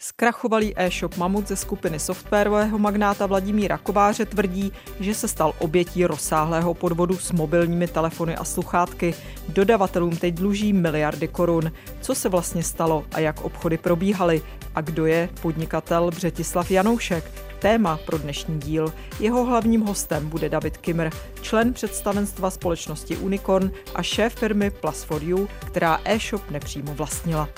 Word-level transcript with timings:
Zkrachovalý 0.00 0.74
e-shop 0.76 1.16
Mamut 1.16 1.48
ze 1.48 1.56
skupiny 1.56 1.98
softwarového 1.98 2.78
magnáta 2.78 3.26
Vladimíra 3.26 3.78
Kováře 3.78 4.26
tvrdí, 4.26 4.72
že 5.00 5.14
se 5.14 5.28
stal 5.28 5.52
obětí 5.58 6.06
rozsáhlého 6.06 6.74
podvodu 6.74 7.16
s 7.18 7.32
mobilními 7.32 7.88
telefony 7.88 8.36
a 8.36 8.44
sluchátky. 8.44 9.14
Dodavatelům 9.48 10.16
teď 10.16 10.34
dluží 10.34 10.72
miliardy 10.72 11.28
korun. 11.28 11.72
Co 12.00 12.14
se 12.14 12.28
vlastně 12.28 12.62
stalo 12.62 13.04
a 13.14 13.20
jak 13.20 13.40
obchody 13.40 13.78
probíhaly? 13.78 14.42
A 14.74 14.80
kdo 14.80 15.06
je 15.06 15.28
podnikatel 15.42 16.10
Břetislav 16.10 16.70
Janoušek? 16.70 17.24
Téma 17.58 17.98
pro 18.06 18.18
dnešní 18.18 18.60
díl. 18.60 18.92
Jeho 19.20 19.44
hlavním 19.44 19.80
hostem 19.80 20.28
bude 20.28 20.48
David 20.48 20.76
Kimmer, 20.76 21.10
člen 21.40 21.72
představenstva 21.72 22.50
společnosti 22.50 23.16
Unicorn 23.16 23.70
a 23.94 24.02
šéf 24.02 24.34
firmy 24.34 24.70
Plus 24.70 25.02
for 25.02 25.22
You, 25.22 25.48
která 25.66 26.00
e-shop 26.04 26.50
nepřímo 26.50 26.94
vlastnila. 26.94 27.48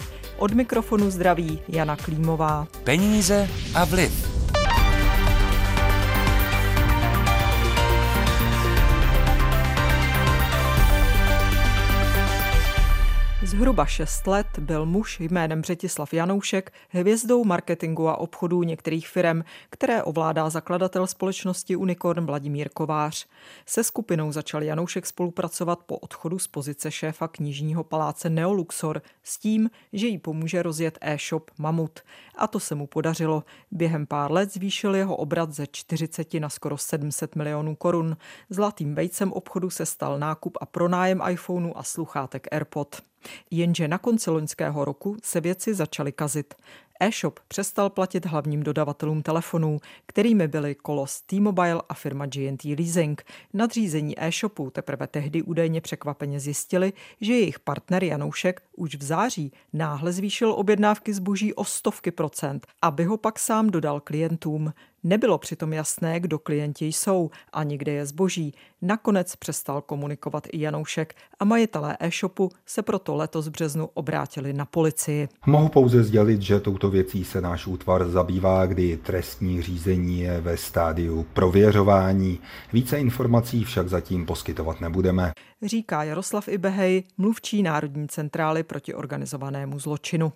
Od 0.40 0.54
mikrofonu 0.54 1.10
zdraví 1.10 1.60
Jana 1.68 1.96
Klímová. 1.96 2.66
Peníze 2.84 3.48
a 3.74 3.84
vliv. 3.84 4.12
Zhruba 13.50 13.86
6 13.86 14.26
let 14.26 14.46
byl 14.58 14.86
muž 14.86 15.20
jménem 15.20 15.60
Břetislav 15.60 16.14
Janoušek 16.14 16.72
hvězdou 16.88 17.44
marketingu 17.44 18.08
a 18.08 18.16
obchodů 18.16 18.62
některých 18.62 19.08
firm, 19.08 19.42
které 19.70 20.02
ovládá 20.02 20.50
zakladatel 20.50 21.06
společnosti 21.06 21.76
Unicorn 21.76 22.26
Vladimír 22.26 22.68
Kovář. 22.68 23.26
Se 23.66 23.84
skupinou 23.84 24.32
začal 24.32 24.62
Janoušek 24.62 25.06
spolupracovat 25.06 25.78
po 25.86 25.98
odchodu 25.98 26.38
z 26.38 26.46
pozice 26.46 26.90
šéfa 26.90 27.28
knižního 27.28 27.84
paláce 27.84 28.30
Neoluxor 28.30 29.02
s 29.22 29.38
tím, 29.38 29.70
že 29.92 30.06
jí 30.06 30.18
pomůže 30.18 30.62
rozjet 30.62 30.98
e-shop 31.00 31.50
Mamut. 31.58 32.00
A 32.36 32.46
to 32.46 32.60
se 32.60 32.74
mu 32.74 32.86
podařilo. 32.86 33.44
Během 33.70 34.06
pár 34.06 34.32
let 34.32 34.52
zvýšil 34.52 34.94
jeho 34.94 35.16
obrat 35.16 35.52
ze 35.52 35.66
40 35.66 36.34
na 36.34 36.48
skoro 36.48 36.78
700 36.78 37.36
milionů 37.36 37.74
korun. 37.74 38.16
Zlatým 38.50 38.94
vejcem 38.94 39.32
obchodu 39.32 39.70
se 39.70 39.86
stal 39.86 40.18
nákup 40.18 40.58
a 40.60 40.66
pronájem 40.66 41.22
iPhoneu 41.30 41.72
a 41.76 41.82
sluchátek 41.82 42.48
AirPod. 42.52 43.09
Jenže 43.50 43.88
na 43.88 43.98
konci 43.98 44.30
loňského 44.30 44.84
roku 44.84 45.16
se 45.22 45.40
věci 45.40 45.74
začaly 45.74 46.12
kazit. 46.12 46.54
E-shop 47.02 47.40
přestal 47.48 47.90
platit 47.90 48.26
hlavním 48.26 48.62
dodavatelům 48.62 49.22
telefonů, 49.22 49.80
kterými 50.06 50.48
byly 50.48 50.74
Kolos 50.74 51.20
T-Mobile 51.20 51.82
a 51.88 51.94
firma 51.94 52.26
GNT 52.26 52.64
Leasing. 52.64 53.24
Nadřízení 53.52 54.14
e-shopu 54.24 54.70
teprve 54.70 55.06
tehdy 55.06 55.42
údajně 55.42 55.80
překvapeně 55.80 56.40
zjistili, 56.40 56.92
že 57.20 57.32
jejich 57.32 57.60
partner 57.60 58.04
Janoušek 58.04 58.62
už 58.76 58.94
v 58.94 59.02
září 59.02 59.52
náhle 59.72 60.12
zvýšil 60.12 60.52
objednávky 60.52 61.14
zboží 61.14 61.54
o 61.54 61.64
stovky 61.64 62.10
procent, 62.10 62.66
aby 62.82 63.04
ho 63.04 63.16
pak 63.16 63.38
sám 63.38 63.70
dodal 63.70 64.00
klientům. 64.00 64.72
Nebylo 65.02 65.38
přitom 65.38 65.72
jasné, 65.72 66.20
kdo 66.20 66.38
klienti 66.38 66.86
jsou 66.86 67.30
a 67.52 67.64
kde 67.64 67.92
je 67.92 68.06
zboží. 68.06 68.54
Nakonec 68.82 69.36
přestal 69.36 69.82
komunikovat 69.82 70.46
i 70.52 70.60
Janoušek 70.60 71.14
a 71.40 71.44
majitelé 71.44 71.96
e-shopu 72.00 72.50
se 72.66 72.82
proto 72.82 73.14
letos 73.14 73.46
v 73.46 73.50
březnu 73.50 73.88
obrátili 73.94 74.52
na 74.52 74.64
policii. 74.64 75.28
Mohu 75.46 75.68
pouze 75.68 76.04
sdělit, 76.04 76.42
že 76.42 76.60
touto 76.60 76.90
věcí 76.90 77.24
se 77.24 77.40
náš 77.40 77.66
útvar 77.66 78.10
zabývá, 78.10 78.66
kdy 78.66 78.96
trestní 78.96 79.62
řízení 79.62 80.20
je 80.20 80.40
ve 80.40 80.56
stádiu 80.56 81.26
prověřování. 81.32 82.40
Více 82.72 82.98
informací 82.98 83.64
však 83.64 83.88
zatím 83.88 84.26
poskytovat 84.26 84.80
nebudeme. 84.80 85.32
Říká 85.62 86.02
Jaroslav 86.04 86.48
Ibehej, 86.48 87.02
mluvčí 87.18 87.62
Národní 87.62 88.08
centrály 88.08 88.62
proti 88.62 88.94
organizovanému 88.94 89.78
zločinu. 89.78 90.32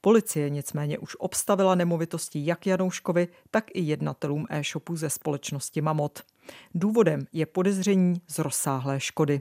Policie 0.00 0.50
nicméně 0.50 0.98
už 0.98 1.16
obstavila 1.18 1.74
nemovitosti 1.74 2.46
jak 2.46 2.66
Janouškovi, 2.66 3.28
tak 3.50 3.64
i 3.74 3.80
jednatelům 3.80 4.46
e-shopu 4.50 4.96
ze 4.96 5.10
společnosti 5.10 5.80
Mamot. 5.80 6.22
Důvodem 6.74 7.26
je 7.32 7.46
podezření 7.46 8.20
z 8.28 8.38
rozsáhlé 8.38 9.00
škody. 9.00 9.40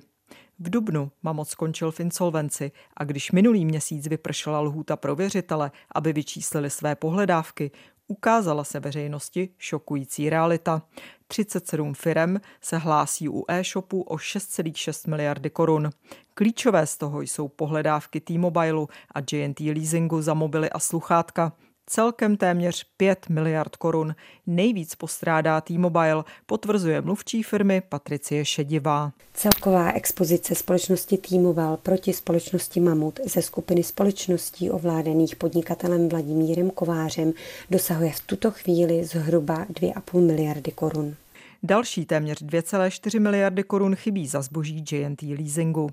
V 0.60 0.70
Dubnu 0.70 1.12
Mamot 1.24 1.48
skončil 1.48 1.92
v 1.92 2.00
insolvenci 2.00 2.72
a 2.98 3.04
když 3.04 3.32
minulý 3.32 3.66
měsíc 3.66 4.08
vypršela 4.08 4.60
lhůta 4.60 4.96
pro 4.96 5.16
věřitele, 5.16 5.72
aby 5.96 6.14
vyčíslili 6.14 6.70
své 6.70 6.96
pohledávky, 6.96 7.72
ukázala 8.08 8.64
se 8.64 8.80
veřejnosti 8.80 9.50
šokující 9.58 10.30
realita. 10.30 10.82
37 11.28 11.94
firem 11.94 12.42
se 12.62 12.78
hlásí 12.78 13.30
u 13.30 13.46
e-shopu 13.48 14.02
o 14.02 14.16
6,6 14.16 15.10
miliardy 15.10 15.50
korun. 15.50 15.90
Klíčové 16.34 16.88
z 16.88 16.98
toho 16.98 17.22
jsou 17.22 17.48
pohledávky 17.48 18.20
T-Mobileu 18.20 18.88
a 19.16 19.20
JNT 19.32 19.60
Leasingu 19.60 20.22
za 20.22 20.34
mobily 20.34 20.70
a 20.70 20.80
sluchátka. 20.80 21.54
Celkem 21.88 22.38
téměř 22.38 22.86
5 22.98 23.30
miliard 23.30 23.76
korun. 23.76 24.16
Nejvíc 24.48 24.96
postrádá 24.96 25.62
T-Mobile, 25.62 26.24
potvrzuje 26.46 27.02
mluvčí 27.02 27.44
firmy 27.44 27.82
Patricie 27.90 28.46
Šedivá. 28.46 29.12
Celková 29.34 29.92
expozice 29.92 30.56
společnosti 30.56 31.18
T-Mobile 31.18 31.78
proti 31.78 32.14
společnosti 32.14 32.80
Mamut 32.80 33.20
ze 33.26 33.42
skupiny 33.42 33.84
společností 33.84 34.72
ovládaných 34.72 35.36
podnikatelem 35.36 36.10
Vladimírem 36.10 36.70
Kovářem 36.70 37.34
dosahuje 37.70 38.12
v 38.12 38.20
tuto 38.20 38.52
chvíli 38.52 39.06
zhruba 39.06 39.66
2,5 39.66 40.26
miliardy 40.26 40.72
korun. 40.72 41.16
Další 41.64 42.06
téměř 42.06 42.44
2,4 42.44 43.20
miliardy 43.20 43.64
korun 43.64 43.96
chybí 43.96 44.28
za 44.28 44.42
zboží 44.42 44.84
JNT 44.92 45.22
Leasingu. 45.22 45.90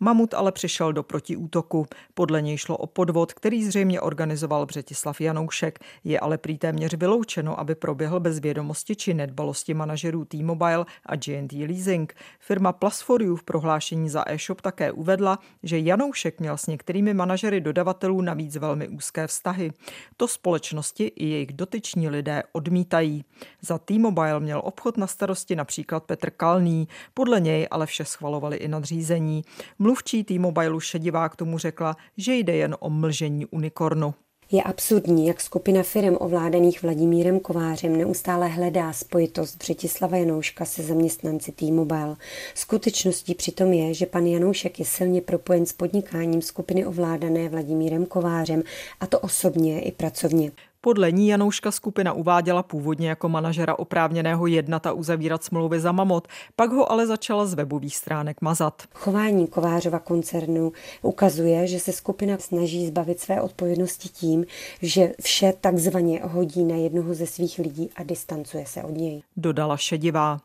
Mamut 0.00 0.34
ale 0.34 0.52
přišel 0.52 0.92
do 0.92 1.02
protiútoku. 1.02 1.86
Podle 2.14 2.42
něj 2.42 2.56
šlo 2.56 2.76
o 2.76 2.86
podvod, 2.86 3.32
který 3.32 3.64
zřejmě 3.64 4.00
organizoval 4.00 4.66
Břetislav 4.66 5.20
Janoušek. 5.20 5.78
Je 6.04 6.20
ale 6.20 6.38
prý 6.38 6.58
téměř 6.58 6.94
vyloučeno, 6.94 7.60
aby 7.60 7.74
proběhl 7.74 8.20
bez 8.20 8.38
vědomosti 8.38 8.96
či 8.96 9.14
nedbalosti 9.14 9.74
manažerů 9.74 10.24
T-Mobile 10.24 10.84
a 11.06 11.16
GNT 11.16 11.52
Leasing. 11.52 12.14
Firma 12.38 12.72
Plasforiu 12.72 13.36
v 13.36 13.42
prohlášení 13.42 14.08
za 14.08 14.24
e-shop 14.26 14.60
také 14.60 14.92
uvedla, 14.92 15.38
že 15.62 15.78
Janoušek 15.78 16.40
měl 16.40 16.56
s 16.56 16.66
některými 16.66 17.14
manažery 17.14 17.60
dodavatelů 17.60 18.20
navíc 18.20 18.56
velmi 18.56 18.88
úzké 18.88 19.26
vztahy. 19.26 19.72
To 20.16 20.28
společnosti 20.28 21.04
i 21.04 21.26
jejich 21.26 21.52
dotyční 21.52 22.08
lidé 22.08 22.42
odmítají. 22.52 23.24
Za 23.60 23.78
T-Mobile 23.78 24.40
měl 24.40 24.60
obchod 24.64 24.96
na 24.96 25.06
starosti 25.06 25.56
například 25.56 26.04
Petr 26.04 26.30
Kalný, 26.30 26.88
podle 27.14 27.40
něj 27.40 27.68
ale 27.70 27.86
vše 27.86 28.04
schvalovali 28.04 28.56
i 28.56 28.68
nadřízení. 28.68 29.44
Mluvčí 29.78 30.24
T-Mobile 30.24 30.80
Šedivá 30.80 31.28
k 31.28 31.36
tomu 31.36 31.58
řekla, 31.58 31.96
že 32.16 32.34
jde 32.34 32.56
jen 32.56 32.76
o 32.80 32.90
mlžení 32.90 33.46
unikornu. 33.46 34.14
Je 34.54 34.62
absurdní, 34.62 35.26
jak 35.26 35.40
skupina 35.40 35.82
firm 35.82 36.16
ovládaných 36.20 36.82
Vladimírem 36.82 37.40
Kovářem 37.40 37.96
neustále 37.96 38.48
hledá 38.48 38.92
spojitost 38.92 39.58
Břetislava 39.58 40.16
Janouška 40.16 40.64
se 40.64 40.82
zaměstnanci 40.82 41.52
T-Mobile. 41.52 42.16
Skutečností 42.54 43.34
přitom 43.34 43.72
je, 43.72 43.94
že 43.94 44.06
pan 44.06 44.26
Janoušek 44.26 44.78
je 44.78 44.84
silně 44.84 45.20
propojen 45.20 45.66
s 45.66 45.72
podnikáním 45.72 46.42
skupiny 46.42 46.86
ovládané 46.86 47.48
Vladimírem 47.48 48.06
Kovářem, 48.06 48.62
a 49.00 49.06
to 49.06 49.20
osobně 49.20 49.80
i 49.80 49.92
pracovně. 49.92 50.50
Podle 50.84 51.12
ní 51.12 51.28
Janouška 51.28 51.70
skupina 51.70 52.12
uváděla 52.12 52.62
původně 52.62 53.08
jako 53.08 53.28
manažera 53.28 53.78
oprávněného 53.78 54.46
jednat 54.46 54.86
a 54.86 54.92
uzavírat 54.92 55.44
smlouvy 55.44 55.80
za 55.80 55.92
mamot, 55.92 56.28
pak 56.56 56.70
ho 56.70 56.92
ale 56.92 57.06
začala 57.06 57.46
z 57.46 57.54
webových 57.54 57.96
stránek 57.96 58.40
mazat. 58.40 58.82
Chování 58.94 59.46
Kovářova 59.46 59.98
koncernu 59.98 60.72
ukazuje, 61.02 61.66
že 61.66 61.80
se 61.80 61.92
skupina 61.92 62.38
snaží 62.38 62.86
zbavit 62.86 63.20
své 63.20 63.40
odpovědnosti 63.42 64.08
tím, 64.08 64.44
že 64.82 65.12
vše 65.20 65.52
takzvaně 65.60 66.20
hodí 66.22 66.64
na 66.64 66.76
jednoho 66.76 67.14
ze 67.14 67.26
svých 67.26 67.58
lidí 67.58 67.90
a 67.96 68.02
distancuje 68.02 68.66
se 68.66 68.82
od 68.82 68.96
něj. 68.96 69.22
Dodala 69.36 69.76
šedivá. 69.76 70.40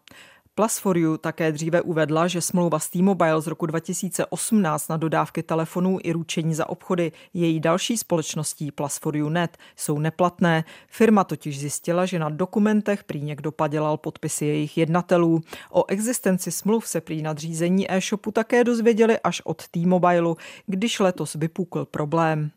Plus 0.57 0.78
for 0.78 0.97
You 0.97 1.18
také 1.18 1.51
dříve 1.51 1.81
uvedla, 1.81 2.28
že 2.28 2.41
smlouva 2.41 2.79
s 2.79 2.90
T-Mobile 2.90 3.41
z 3.41 3.47
roku 3.47 3.66
2018 3.66 4.88
na 4.88 4.97
dodávky 4.97 5.44
telefonů 5.44 6.00
i 6.03 6.12
ručení 6.12 6.56
za 6.56 6.69
obchody 6.69 7.12
její 7.34 7.59
další 7.59 7.97
společností 7.97 8.72
Plus 8.72 8.97
for 8.97 9.18
You 9.18 9.29
Net 9.29 9.57
jsou 9.75 10.00
neplatné. 10.00 10.63
Firma 10.88 11.24
totiž 11.24 11.59
zjistila, 11.59 12.06
že 12.06 12.19
na 12.19 12.30
dokumentech 12.30 13.04
prý 13.04 13.21
někdo 13.21 13.51
padělal 13.51 13.98
podpisy 13.98 14.45
jejich 14.45 14.77
jednatelů. 14.77 15.42
O 15.71 15.86
existenci 15.86 16.51
smluv 16.51 16.88
se 16.88 17.01
prý 17.01 17.21
nadřízení 17.21 17.92
e-shopu 17.92 18.31
také 18.31 18.63
dozvěděli 18.63 19.19
až 19.19 19.42
od 19.45 19.68
T-Mobileu, 19.68 20.36
když 20.65 21.00
letos 21.00 21.33
vypukl 21.33 21.86
problém. 21.86 22.51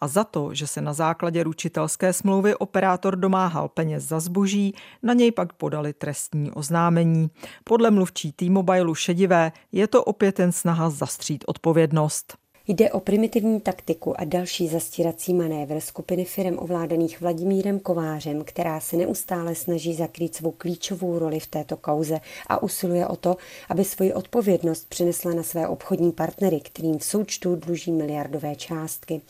A 0.00 0.08
za 0.08 0.24
to, 0.24 0.54
že 0.54 0.66
se 0.66 0.80
na 0.80 0.92
základě 0.92 1.42
ručitelské 1.42 2.12
smlouvy 2.12 2.54
operátor 2.54 3.16
domáhal 3.16 3.68
peněz 3.68 4.04
za 4.04 4.20
zboží, 4.20 4.74
na 5.02 5.14
něj 5.14 5.32
pak 5.32 5.52
podali 5.52 5.92
trestní 5.92 6.50
oznámení. 6.50 7.30
Podle 7.64 7.90
mluvčí 7.90 8.32
T-Mobileu 8.32 8.94
šedivé 8.94 9.52
je 9.72 9.86
to 9.86 10.04
opět 10.04 10.38
jen 10.38 10.52
snaha 10.52 10.90
zastřít 10.90 11.44
odpovědnost. 11.46 12.45
Jde 12.68 12.90
o 12.90 13.00
primitivní 13.00 13.60
taktiku 13.60 14.20
a 14.20 14.24
další 14.24 14.68
zastírací 14.68 15.34
manévr 15.34 15.80
skupiny 15.80 16.24
firm 16.24 16.58
ovládaných 16.58 17.20
Vladimírem 17.20 17.80
Kovářem, 17.80 18.44
která 18.44 18.80
se 18.80 18.96
neustále 18.96 19.54
snaží 19.54 19.94
zakrýt 19.94 20.34
svou 20.34 20.50
klíčovou 20.50 21.18
roli 21.18 21.40
v 21.40 21.46
této 21.46 21.76
kauze 21.76 22.20
a 22.46 22.62
usiluje 22.62 23.06
o 23.06 23.16
to, 23.16 23.36
aby 23.68 23.84
svoji 23.84 24.12
odpovědnost 24.12 24.88
přinesla 24.88 25.34
na 25.34 25.42
své 25.42 25.68
obchodní 25.68 26.12
partnery, 26.12 26.60
kterým 26.60 26.98
v 26.98 27.04
součtu 27.04 27.56
dluží 27.56 27.92
miliardové 27.92 28.56
částky. 28.56 29.20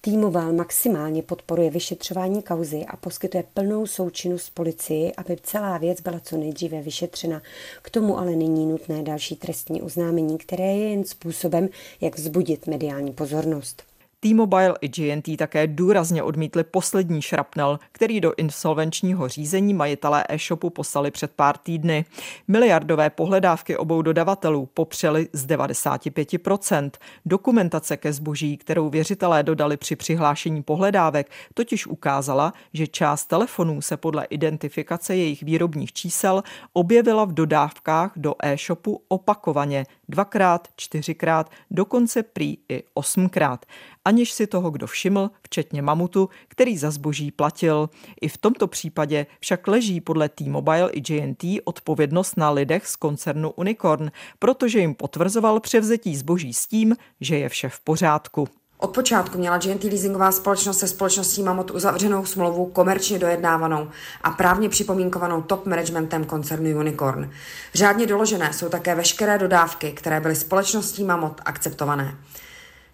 Týmoval 0.00 0.52
maximálně 0.52 1.22
podporuje 1.22 1.70
vyšetřování 1.70 2.42
kauzy 2.42 2.84
a 2.88 2.96
poskytuje 2.96 3.44
plnou 3.54 3.86
součinnost 3.86 4.50
policii, 4.54 5.12
aby 5.16 5.36
celá 5.42 5.78
věc 5.78 6.00
byla 6.00 6.20
co 6.20 6.36
nejdříve 6.36 6.82
vyšetřena. 6.82 7.42
K 7.82 7.90
tomu 7.90 8.18
ale 8.18 8.36
není 8.36 8.66
nutné 8.66 9.02
další 9.02 9.36
trestní 9.36 9.82
oznámení, 9.82 10.38
které 10.38 10.64
je 10.64 10.88
jen 10.88 11.04
způsobem, 11.04 11.68
jak 12.00 12.16
vzbudit 12.18 12.66
mediální 12.66 12.81
pozornost. 13.12 13.91
T-Mobile 14.24 14.74
i 14.80 14.88
GNT 14.88 15.36
také 15.38 15.66
důrazně 15.66 16.22
odmítli 16.22 16.64
poslední 16.64 17.22
šrapnel, 17.22 17.78
který 17.92 18.20
do 18.20 18.32
insolvenčního 18.36 19.28
řízení 19.28 19.74
majitelé 19.74 20.24
e-shopu 20.28 20.70
poslali 20.70 21.10
před 21.10 21.32
pár 21.36 21.56
týdny. 21.56 22.04
Miliardové 22.48 23.10
pohledávky 23.10 23.76
obou 23.76 24.02
dodavatelů 24.02 24.68
popřeli 24.74 25.28
z 25.32 25.46
95%. 25.46 26.90
Dokumentace 27.26 27.96
ke 27.96 28.12
zboží, 28.12 28.56
kterou 28.56 28.90
věřitelé 28.90 29.42
dodali 29.42 29.76
při 29.76 29.96
přihlášení 29.96 30.62
pohledávek, 30.62 31.30
totiž 31.54 31.86
ukázala, 31.86 32.52
že 32.72 32.86
část 32.86 33.26
telefonů 33.26 33.80
se 33.80 33.96
podle 33.96 34.24
identifikace 34.24 35.16
jejich 35.16 35.42
výrobních 35.42 35.92
čísel 35.92 36.42
objevila 36.72 37.24
v 37.24 37.32
dodávkách 37.32 38.12
do 38.16 38.34
e-shopu 38.42 39.02
opakovaně, 39.08 39.86
dvakrát, 40.08 40.68
čtyřikrát, 40.76 41.50
dokonce 41.70 42.22
prý 42.22 42.56
i 42.68 42.82
osmkrát 42.94 43.66
aniž 44.04 44.32
si 44.32 44.46
toho 44.46 44.70
kdo 44.70 44.86
všiml, 44.86 45.30
včetně 45.42 45.82
mamutu, 45.82 46.28
který 46.48 46.78
za 46.78 46.90
zboží 46.90 47.30
platil. 47.30 47.90
I 48.20 48.28
v 48.28 48.38
tomto 48.38 48.66
případě 48.66 49.26
však 49.40 49.68
leží 49.68 50.00
podle 50.00 50.28
T-Mobile 50.28 50.90
i 50.92 51.12
JNT 51.12 51.44
odpovědnost 51.64 52.36
na 52.36 52.50
lidech 52.50 52.86
z 52.86 52.96
koncernu 52.96 53.50
Unicorn, 53.50 54.10
protože 54.38 54.78
jim 54.78 54.94
potvrzoval 54.94 55.60
převzetí 55.60 56.16
zboží 56.16 56.54
s 56.54 56.66
tím, 56.66 56.96
že 57.20 57.38
je 57.38 57.48
vše 57.48 57.68
v 57.68 57.80
pořádku. 57.80 58.48
Od 58.82 58.94
počátku 58.94 59.38
měla 59.38 59.58
GNT 59.58 59.84
leasingová 59.84 60.32
společnost 60.32 60.78
se 60.78 60.88
společností 60.88 61.42
Mamut 61.42 61.70
uzavřenou 61.70 62.26
smlouvu 62.26 62.66
komerčně 62.66 63.18
dojednávanou 63.18 63.88
a 64.22 64.30
právně 64.30 64.68
připomínkovanou 64.68 65.42
top 65.42 65.66
managementem 65.66 66.24
koncernu 66.24 66.78
Unicorn. 66.78 67.30
Řádně 67.74 68.06
doložené 68.06 68.52
jsou 68.52 68.68
také 68.68 68.94
veškeré 68.94 69.38
dodávky, 69.38 69.92
které 69.92 70.20
byly 70.20 70.36
společností 70.36 71.04
Mamut 71.04 71.40
akceptované. 71.44 72.16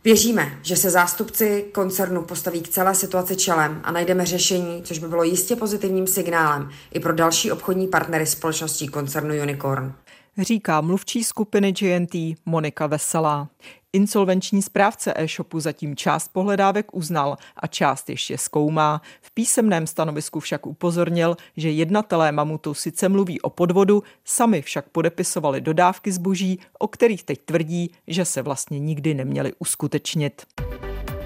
Věříme, 0.04 0.58
že 0.62 0.76
se 0.76 0.90
zástupci 0.90 1.64
koncernu 1.72 2.22
postaví 2.22 2.60
k 2.60 2.68
celé 2.68 2.94
situaci 2.94 3.36
čelem 3.36 3.80
a 3.84 3.92
najdeme 3.92 4.26
řešení, 4.26 4.82
což 4.82 4.98
by 4.98 5.08
bylo 5.08 5.22
jistě 5.22 5.56
pozitivním 5.56 6.06
signálem 6.06 6.70
i 6.92 7.00
pro 7.00 7.12
další 7.12 7.52
obchodní 7.52 7.88
partnery 7.88 8.26
společností 8.26 8.88
koncernu 8.88 9.42
Unicorn. 9.42 9.92
Říká 10.38 10.80
mluvčí 10.80 11.24
skupiny 11.24 11.72
GNT 11.72 12.14
Monika 12.46 12.86
Veselá. 12.86 13.48
Insolvenční 13.92 14.62
správce 14.62 15.12
e-shopu 15.16 15.60
zatím 15.60 15.96
část 15.96 16.28
pohledávek 16.28 16.94
uznal 16.94 17.36
a 17.56 17.66
část 17.66 18.10
ještě 18.10 18.38
zkoumá. 18.38 19.02
V 19.20 19.34
písemném 19.34 19.86
stanovisku 19.86 20.40
však 20.40 20.66
upozornil, 20.66 21.36
že 21.56 21.70
jednatelé 21.70 22.32
mamutu 22.32 22.74
sice 22.74 23.08
mluví 23.08 23.40
o 23.40 23.50
podvodu, 23.50 24.02
sami 24.24 24.62
však 24.62 24.88
podepisovali 24.88 25.60
dodávky 25.60 26.12
zboží, 26.12 26.58
o 26.78 26.88
kterých 26.88 27.24
teď 27.24 27.40
tvrdí, 27.44 27.90
že 28.06 28.24
se 28.24 28.42
vlastně 28.42 28.78
nikdy 28.78 29.14
neměli 29.14 29.52
uskutečnit. 29.58 30.42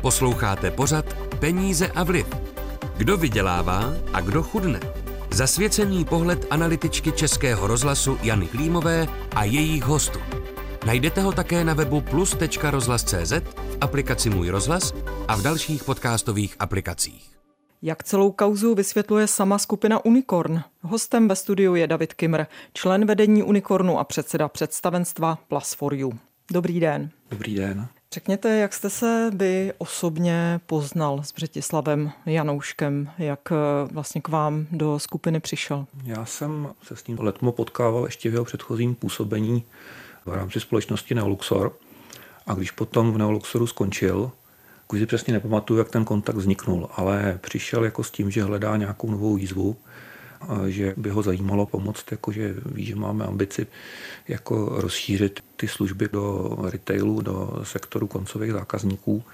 Posloucháte 0.01 0.71
pořad 0.71 1.05
Peníze 1.41 1.89
a 1.89 2.05
vliv. 2.05 2.27
Kdo 2.97 3.17
vydělává 3.17 3.95
a 4.13 4.21
kdo 4.21 4.43
chudne? 4.43 4.81
Zasvěcený 5.31 6.05
pohled 6.05 6.47
analytičky 6.51 7.13
Českého 7.13 7.67
rozhlasu 7.67 8.19
Jany 8.23 8.47
Klímové 8.47 9.09
a 9.35 9.45
jejich 9.45 9.85
hostů. 9.85 10.42
Najdete 10.87 11.21
ho 11.21 11.33
také 11.33 11.65
na 11.65 11.75
webu 11.75 12.01
plus.rozhlas.cz, 12.01 13.33
v 13.57 13.77
aplikaci 13.81 14.31
Můj 14.31 14.49
rozhlas 14.49 14.95
a 15.29 15.37
v 15.37 15.43
dalších 15.43 15.85
podcastových 15.85 16.57
aplikacích. 16.59 17.31
Jak 17.83 18.05
celou 18.05 18.33
kauzu 18.33 18.75
vysvětluje 18.75 19.27
sama 19.27 19.59
skupina 19.59 20.05
Unicorn. 20.05 20.63
Hostem 20.81 21.29
ve 21.29 21.37
studiu 21.37 21.75
je 21.75 21.87
David 21.87 22.15
Kimr, 22.15 22.45
člen 22.75 23.07
vedení 23.07 23.43
Unicornu 23.43 23.99
a 23.99 24.05
předseda 24.05 24.49
představenstva 24.49 25.39
Plus 25.49 25.75
for 25.75 25.95
You. 25.95 26.13
Dobrý 26.53 26.81
den. 26.81 27.11
Dobrý 27.31 27.55
den. 27.55 27.87
Řekněte, 28.13 28.57
jak 28.57 28.73
jste 28.75 28.91
se 28.91 29.31
vy 29.35 29.73
osobně 29.79 30.61
poznal 30.67 31.23
s 31.23 31.33
Břetislavem 31.33 32.13
Janouškem, 32.27 33.11
jak 33.19 33.53
eh, 33.53 33.55
vlastně 33.93 34.21
k 34.21 34.29
vám 34.29 34.67
do 34.73 34.99
skupiny 34.99 35.41
přišel? 35.41 35.87
Já 36.05 36.25
jsem 36.25 36.69
se 36.83 36.97
s 36.97 37.07
ním 37.07 37.21
letmo 37.21 37.53
potkával 37.53 38.05
ještě 38.05 38.31
v 38.31 38.33
jeho 38.33 38.45
předchozím 38.45 38.95
působení 38.95 39.65
v 40.27 40.35
rámci 40.35 40.61
společnosti 40.61 41.15
Neoluxor. 41.15 41.73
A 42.47 42.55
když 42.55 42.71
potom 42.71 43.13
v 43.13 43.19
Neoluxoru 43.19 43.67
skončil, 43.67 44.31
už 44.93 44.99
si 44.99 45.07
přesně 45.07 45.33
nepamatuju, 45.33 45.79
jak 45.79 45.91
ten 45.91 46.05
kontakt 46.05 46.37
vzniknul, 46.37 46.89
ale 46.97 47.39
přišel 47.43 47.85
jako 47.85 48.05
s 48.05 48.11
tím, 48.11 48.31
že 48.31 48.43
hledá 48.43 48.77
nějakou 48.77 49.11
novou 49.11 49.35
výzvu, 49.35 49.77
že 50.67 50.95
by 50.97 51.11
ho 51.11 51.23
zajímalo 51.23 51.67
pomoct, 51.67 52.05
jakože 52.11 52.55
ví, 52.67 52.85
že 52.85 52.97
máme 52.97 53.25
ambici 53.25 53.67
jako 54.29 54.69
rozšířit 54.69 55.45
ty 55.57 55.69
služby 55.69 56.09
do 56.13 56.57
retailu, 56.71 57.21
do 57.21 57.61
sektoru 57.63 58.07
koncových 58.07 58.53
zákazníků 58.53 59.25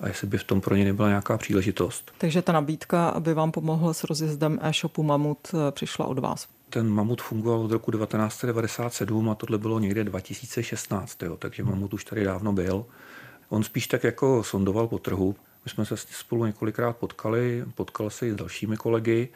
a 0.00 0.08
jestli 0.08 0.26
by 0.26 0.38
v 0.38 0.44
tom 0.44 0.60
pro 0.60 0.76
ně 0.76 0.84
nebyla 0.84 1.08
nějaká 1.08 1.38
příležitost. 1.38 2.12
Takže 2.18 2.42
ta 2.42 2.52
nabídka, 2.52 3.08
aby 3.08 3.34
vám 3.34 3.52
pomohl 3.52 3.94
s 3.94 4.04
rozjezdem 4.04 4.58
e-shopu 4.62 5.02
Mamut, 5.02 5.38
přišla 5.70 6.06
od 6.06 6.18
vás 6.18 6.46
ten 6.70 6.88
mamut 6.88 7.22
fungoval 7.22 7.60
od 7.60 7.70
roku 7.70 7.90
1997 7.90 9.30
a 9.30 9.34
tohle 9.34 9.58
bylo 9.58 9.78
někde 9.78 10.04
2016, 10.04 11.22
jo, 11.22 11.36
takže 11.36 11.64
mamut 11.64 11.94
už 11.94 12.04
tady 12.04 12.24
dávno 12.24 12.52
byl. 12.52 12.86
On 13.48 13.62
spíš 13.62 13.86
tak 13.86 14.04
jako 14.04 14.44
sondoval 14.44 14.88
po 14.88 14.98
trhu. 14.98 15.36
My 15.64 15.70
jsme 15.70 15.86
se 15.86 15.96
spolu 15.96 16.46
několikrát 16.46 16.96
potkali, 16.96 17.64
potkal 17.74 18.10
se 18.10 18.26
i 18.26 18.32
s 18.32 18.34
dalšími 18.36 18.76
kolegy 18.76 19.28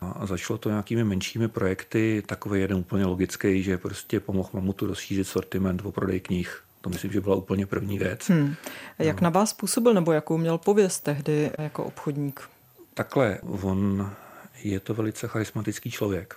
a 0.00 0.26
začalo 0.26 0.58
to 0.58 0.68
nějakými 0.68 1.04
menšími 1.04 1.48
projekty. 1.48 2.22
Takový 2.26 2.60
jeden 2.60 2.76
úplně 2.76 3.04
logický, 3.04 3.62
že 3.62 3.78
prostě 3.78 4.20
pomohl 4.20 4.48
mamutu 4.52 4.86
rozšířit 4.86 5.26
sortiment 5.26 5.82
o 5.84 5.92
prodej 5.92 6.20
knih. 6.20 6.62
To 6.80 6.90
myslím, 6.90 7.12
že 7.12 7.20
byla 7.20 7.36
úplně 7.36 7.66
první 7.66 7.98
věc. 7.98 8.28
Hmm. 8.28 8.54
Jak 8.98 9.20
no. 9.20 9.24
na 9.24 9.30
vás 9.30 9.52
působil 9.52 9.94
nebo 9.94 10.12
jakou 10.12 10.38
měl 10.38 10.58
pověst 10.58 11.00
tehdy 11.00 11.50
jako 11.58 11.84
obchodník? 11.84 12.40
Takhle, 12.94 13.38
on 13.42 14.10
je 14.62 14.80
to 14.80 14.94
velice 14.94 15.28
charismatický 15.28 15.90
člověk 15.90 16.36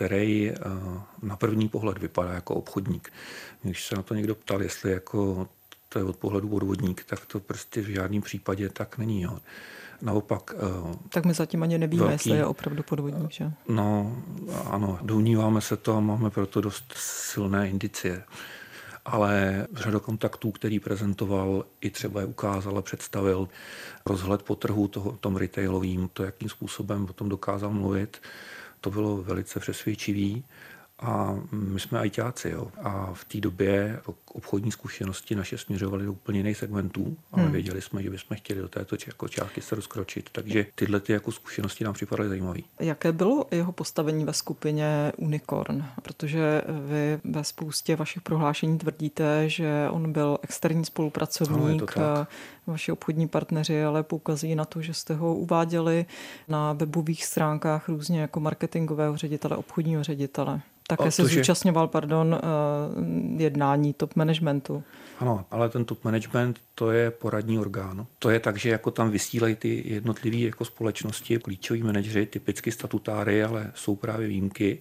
který 0.00 0.50
eh, 0.50 0.54
na 1.22 1.36
první 1.36 1.68
pohled 1.68 1.98
vypadá 1.98 2.32
jako 2.32 2.54
obchodník. 2.54 3.12
Když 3.62 3.86
se 3.86 3.96
na 3.96 4.02
to 4.02 4.14
někdo 4.14 4.34
ptal, 4.34 4.62
jestli 4.62 4.92
jako 4.92 5.48
to 5.88 5.98
je 5.98 6.04
od 6.04 6.16
pohledu 6.16 6.48
podvodník, 6.48 7.04
tak 7.04 7.26
to 7.26 7.40
prostě 7.40 7.80
v 7.80 7.86
žádném 7.86 8.22
případě 8.22 8.68
tak 8.68 8.98
není. 8.98 9.22
Jo. 9.22 9.38
Naopak... 10.02 10.54
Eh, 10.56 10.96
tak 11.08 11.24
my 11.24 11.34
zatím 11.34 11.62
ani 11.62 11.78
nevíme, 11.78 12.00
velký, 12.00 12.14
jestli 12.14 12.32
je 12.32 12.46
opravdu 12.46 12.82
podvodník, 12.82 13.30
že? 13.30 13.52
No, 13.68 14.16
ano, 14.70 14.98
domníváme 15.02 15.60
se 15.60 15.76
to 15.76 15.96
a 15.96 16.00
máme 16.00 16.30
proto 16.30 16.60
dost 16.60 16.92
silné 16.96 17.70
indicie. 17.70 18.24
Ale 19.04 19.66
řada 19.74 19.98
kontaktů, 19.98 20.50
který 20.50 20.80
prezentoval, 20.80 21.64
i 21.80 21.90
třeba 21.90 22.20
je 22.20 22.26
ukázal 22.26 22.78
a 22.78 22.82
představil 22.82 23.48
rozhled 24.06 24.42
po 24.42 24.54
trhu 24.54 24.88
toho, 24.88 25.12
tom 25.12 25.36
retailovým, 25.36 26.08
to, 26.12 26.24
jakým 26.24 26.48
způsobem 26.48 27.06
o 27.10 27.12
tom 27.12 27.28
dokázal 27.28 27.70
mluvit, 27.70 28.20
to 28.80 28.90
bylo 28.90 29.16
velice 29.16 29.60
přesvědčivý. 29.60 30.44
A 31.00 31.38
my 31.52 31.80
jsme 31.80 31.98
ajťáci, 31.98 32.50
jo. 32.50 32.70
A 32.82 33.10
v 33.14 33.24
té 33.24 33.40
době 33.40 34.00
obchodní 34.32 34.72
zkušenosti 34.72 35.34
naše 35.34 35.58
směřovaly 35.58 36.04
do 36.04 36.12
úplně 36.12 36.38
jiných 36.38 36.56
segmentů, 36.56 37.16
ale 37.32 37.42
hmm. 37.42 37.52
věděli 37.52 37.82
jsme, 37.82 38.02
že 38.02 38.10
bychom 38.10 38.36
chtěli 38.36 38.60
do 38.60 38.68
této 38.68 38.96
jako 39.06 39.28
částky 39.28 39.60
se 39.60 39.74
rozkročit. 39.74 40.30
Takže 40.32 40.66
tyhle 40.74 41.00
ty 41.00 41.12
jako 41.12 41.32
zkušenosti 41.32 41.84
nám 41.84 41.94
připadaly 41.94 42.28
zajímavé. 42.28 42.60
Jaké 42.80 43.12
bylo 43.12 43.46
jeho 43.50 43.72
postavení 43.72 44.24
ve 44.24 44.32
skupině 44.32 45.12
Unicorn? 45.16 45.84
Protože 46.02 46.62
vy 46.86 47.20
ve 47.24 47.44
spoustě 47.44 47.96
vašich 47.96 48.22
prohlášení 48.22 48.78
tvrdíte, 48.78 49.48
že 49.48 49.88
on 49.90 50.12
byl 50.12 50.38
externí 50.42 50.84
spolupracovník, 50.84 51.96
ano, 51.96 52.26
vaši 52.66 52.92
obchodní 52.92 53.28
partneři 53.28 53.84
ale 53.84 54.02
poukazují 54.02 54.54
na 54.54 54.64
to, 54.64 54.82
že 54.82 54.94
jste 54.94 55.14
ho 55.14 55.34
uváděli 55.34 56.06
na 56.48 56.72
webových 56.72 57.24
stránkách 57.24 57.88
různě 57.88 58.20
jako 58.20 58.40
marketingového 58.40 59.16
ředitele, 59.16 59.56
obchodního 59.56 60.04
ředitele. 60.04 60.60
Také 60.96 61.10
se 61.10 61.24
zúčastňoval, 61.24 61.88
pardon, 61.88 62.38
eh, 62.38 63.42
jednání 63.42 63.92
top 63.92 64.16
managementu. 64.16 64.82
Ano, 65.18 65.44
ale 65.50 65.68
ten 65.68 65.84
top 65.84 66.04
management 66.04 66.60
to 66.74 66.90
je 66.90 67.10
poradní 67.10 67.58
orgán. 67.58 68.06
To 68.18 68.30
je 68.30 68.40
tak, 68.40 68.56
že 68.56 68.70
jako 68.70 68.90
tam 68.90 69.10
vysílají 69.10 69.54
ty 69.54 69.82
jednotlivé 69.86 70.36
jako 70.36 70.64
společnosti, 70.64 71.38
klíčoví 71.38 71.82
manažeři, 71.82 72.26
typicky 72.26 72.72
statutáry, 72.72 73.44
ale 73.44 73.72
jsou 73.74 73.96
právě 73.96 74.28
výjimky. 74.28 74.78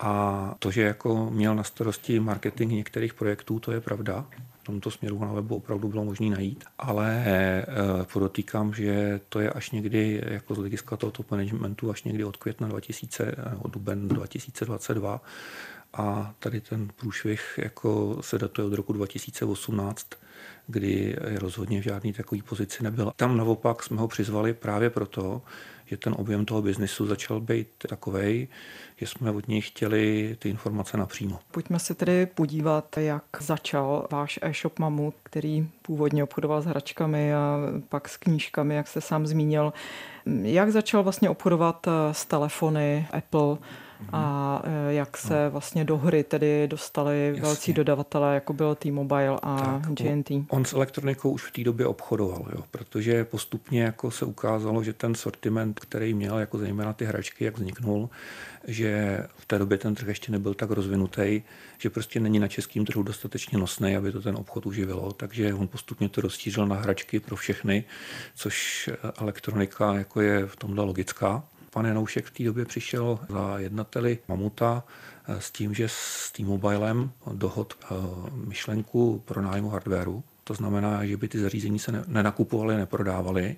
A 0.00 0.54
to, 0.58 0.70
že 0.70 0.82
jako 0.82 1.30
měl 1.30 1.54
na 1.54 1.62
starosti 1.62 2.20
marketing 2.20 2.72
některých 2.72 3.14
projektů, 3.14 3.60
to 3.60 3.72
je 3.72 3.80
pravda. 3.80 4.26
V 4.62 4.64
tomto 4.64 4.90
směru 4.90 5.18
na 5.18 5.32
webu 5.32 5.56
opravdu 5.56 5.88
bylo 5.88 6.04
možné 6.04 6.30
najít, 6.30 6.64
ale 6.78 7.24
eh, 7.26 7.64
podotýkám, 8.12 8.74
že 8.74 9.20
to 9.28 9.40
je 9.40 9.50
až 9.50 9.70
někdy 9.70 10.22
jako 10.26 10.54
z 10.54 10.58
hlediska 10.58 10.96
tohoto 10.96 11.24
managementu 11.30 11.90
až 11.90 12.02
někdy 12.04 12.24
od 12.24 12.36
května 12.36 12.68
2000, 12.68 13.34
od 13.62 13.72
duben 13.72 14.08
2022 14.08 15.20
a 15.92 16.34
tady 16.38 16.60
ten 16.60 16.88
průšvih 16.96 17.58
jako 17.62 18.18
se 18.20 18.38
datuje 18.38 18.66
od 18.66 18.74
roku 18.74 18.92
2018, 18.92 20.06
kdy 20.66 21.16
rozhodně 21.40 21.80
v 21.80 21.84
žádný 21.84 22.12
takový 22.12 22.42
pozici 22.42 22.82
nebyl. 22.82 23.12
Tam 23.16 23.36
naopak 23.36 23.82
jsme 23.82 24.00
ho 24.00 24.08
přizvali 24.08 24.54
právě 24.54 24.90
proto, 24.90 25.42
že 25.86 25.96
ten 25.96 26.14
objem 26.18 26.44
toho 26.44 26.62
biznisu 26.62 27.06
začal 27.06 27.40
být 27.40 27.68
takový, 27.88 28.48
že 28.96 29.06
jsme 29.06 29.30
od 29.30 29.48
něj 29.48 29.60
chtěli 29.60 30.36
ty 30.38 30.48
informace 30.48 30.96
napřímo. 30.96 31.38
Pojďme 31.50 31.78
se 31.78 31.94
tedy 31.94 32.26
podívat, 32.26 32.96
jak 32.96 33.24
začal 33.40 34.06
váš 34.10 34.38
e-shop 34.42 34.78
Mamut, 34.78 35.14
který 35.22 35.68
původně 35.82 36.24
obchodoval 36.24 36.62
s 36.62 36.66
hračkami 36.66 37.34
a 37.34 37.58
pak 37.88 38.08
s 38.08 38.16
knížkami, 38.16 38.74
jak 38.74 38.88
jste 38.88 39.00
sám 39.00 39.26
zmínil. 39.26 39.72
Jak 40.42 40.70
začal 40.70 41.02
vlastně 41.02 41.30
obchodovat 41.30 41.86
s 42.12 42.26
telefony 42.26 43.06
Apple? 43.12 43.56
A 44.12 44.62
e, 44.64 44.92
jak 44.92 45.16
se 45.16 45.48
vlastně 45.48 45.84
do 45.84 45.96
hry 45.96 46.24
tedy 46.24 46.68
dostali 46.68 47.26
Jasně. 47.28 47.42
velcí 47.42 47.72
dodavatelé, 47.72 48.34
jako 48.34 48.52
byl 48.52 48.74
T-Mobile 48.74 49.38
a 49.42 49.56
tak, 49.56 49.92
GNT. 49.92 50.30
On 50.48 50.64
s 50.64 50.72
elektronikou 50.72 51.30
už 51.30 51.42
v 51.42 51.52
té 51.52 51.64
době 51.64 51.86
obchodoval, 51.86 52.46
jo, 52.52 52.64
protože 52.70 53.24
postupně 53.24 53.82
jako 53.82 54.10
se 54.10 54.24
ukázalo, 54.24 54.82
že 54.82 54.92
ten 54.92 55.14
sortiment, 55.14 55.80
který 55.80 56.14
měl, 56.14 56.38
jako 56.38 56.58
zejména 56.58 56.92
ty 56.92 57.04
hračky, 57.04 57.44
jak 57.44 57.58
vzniknul, 57.58 58.10
že 58.66 59.18
v 59.36 59.46
té 59.46 59.58
době 59.58 59.78
ten 59.78 59.94
trh 59.94 60.08
ještě 60.08 60.32
nebyl 60.32 60.54
tak 60.54 60.70
rozvinutý, 60.70 61.42
že 61.78 61.90
prostě 61.90 62.20
není 62.20 62.38
na 62.38 62.48
českém 62.48 62.84
trhu 62.86 63.02
dostatečně 63.02 63.58
nosný, 63.58 63.96
aby 63.96 64.12
to 64.12 64.22
ten 64.22 64.36
obchod 64.36 64.66
uživilo, 64.66 65.12
takže 65.12 65.54
on 65.54 65.68
postupně 65.68 66.08
to 66.08 66.20
rozšířil 66.20 66.66
na 66.66 66.76
hračky 66.76 67.20
pro 67.20 67.36
všechny, 67.36 67.84
což 68.34 68.90
elektronika 69.20 69.94
jako 69.94 70.20
je 70.20 70.46
v 70.46 70.56
tomhle 70.56 70.84
logická. 70.84 71.44
Pan 71.74 71.86
Janoušek 71.86 72.24
v 72.24 72.30
té 72.30 72.44
době 72.44 72.64
přišel 72.64 73.18
za 73.28 73.58
jednateli 73.58 74.18
Mamuta 74.28 74.84
eh, 75.28 75.40
s 75.40 75.50
tím, 75.50 75.74
že 75.74 75.88
s 75.88 76.32
T-Mobilem 76.32 77.10
dohod 77.32 77.74
eh, 77.82 77.86
myšlenku 78.34 79.22
pro 79.24 79.42
nájmu 79.42 79.68
hardwareu. 79.68 80.22
To 80.44 80.54
znamená, 80.54 81.04
že 81.06 81.16
by 81.16 81.28
ty 81.28 81.38
zařízení 81.38 81.78
se 81.78 82.04
nenakupovaly, 82.06 82.76
neprodávaly, 82.76 83.56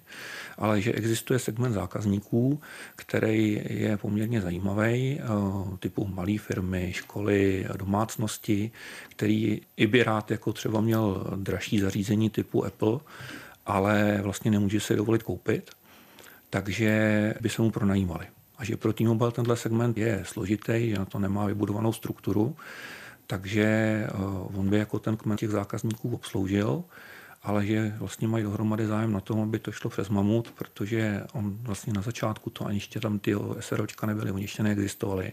ale 0.58 0.80
že 0.80 0.92
existuje 0.92 1.38
segment 1.38 1.72
zákazníků, 1.72 2.60
který 2.96 3.62
je 3.70 3.96
poměrně 3.96 4.40
zajímavý, 4.40 5.20
eh, 5.20 5.24
typu 5.78 6.06
malé 6.06 6.38
firmy, 6.38 6.92
školy, 6.92 7.66
domácnosti, 7.76 8.70
který 9.08 9.60
i 9.76 9.86
by 9.86 10.02
rád 10.02 10.30
jako 10.30 10.52
třeba 10.52 10.80
měl 10.80 11.26
dražší 11.36 11.80
zařízení 11.80 12.30
typu 12.30 12.64
Apple, 12.64 12.98
ale 13.66 14.18
vlastně 14.22 14.50
nemůže 14.50 14.80
si 14.80 14.96
dovolit 14.96 15.22
koupit 15.22 15.70
takže 16.54 17.34
by 17.40 17.48
se 17.48 17.62
mu 17.62 17.70
pronajímali. 17.70 18.26
A 18.58 18.64
že 18.64 18.76
pro 18.76 18.92
T-Mobile 18.92 19.32
tenhle 19.32 19.56
segment 19.56 19.98
je 19.98 20.22
složitý, 20.24 20.90
že 20.90 20.98
na 20.98 21.04
to 21.04 21.18
nemá 21.18 21.46
vybudovanou 21.46 21.92
strukturu, 21.92 22.56
takže 23.26 23.64
eh, 23.64 24.12
on 24.58 24.70
by 24.70 24.78
jako 24.78 24.98
ten 24.98 25.16
kmen 25.16 25.36
těch 25.36 25.50
zákazníků 25.50 26.14
obsloužil, 26.14 26.84
ale 27.42 27.66
že 27.66 27.94
vlastně 27.98 28.28
mají 28.28 28.44
dohromady 28.44 28.86
zájem 28.86 29.12
na 29.12 29.20
tom, 29.20 29.40
aby 29.40 29.58
to 29.58 29.72
šlo 29.72 29.90
přes 29.90 30.08
Mamut, 30.08 30.50
protože 30.50 31.24
on 31.32 31.56
vlastně 31.60 31.92
na 31.92 32.02
začátku 32.02 32.50
to 32.50 32.66
ani 32.66 32.76
ještě 32.76 33.00
tam 33.00 33.18
ty 33.18 33.34
SROčka 33.60 34.06
nebyly, 34.06 34.30
oni 34.30 34.44
ještě 34.44 34.62
neexistovali 34.62 35.32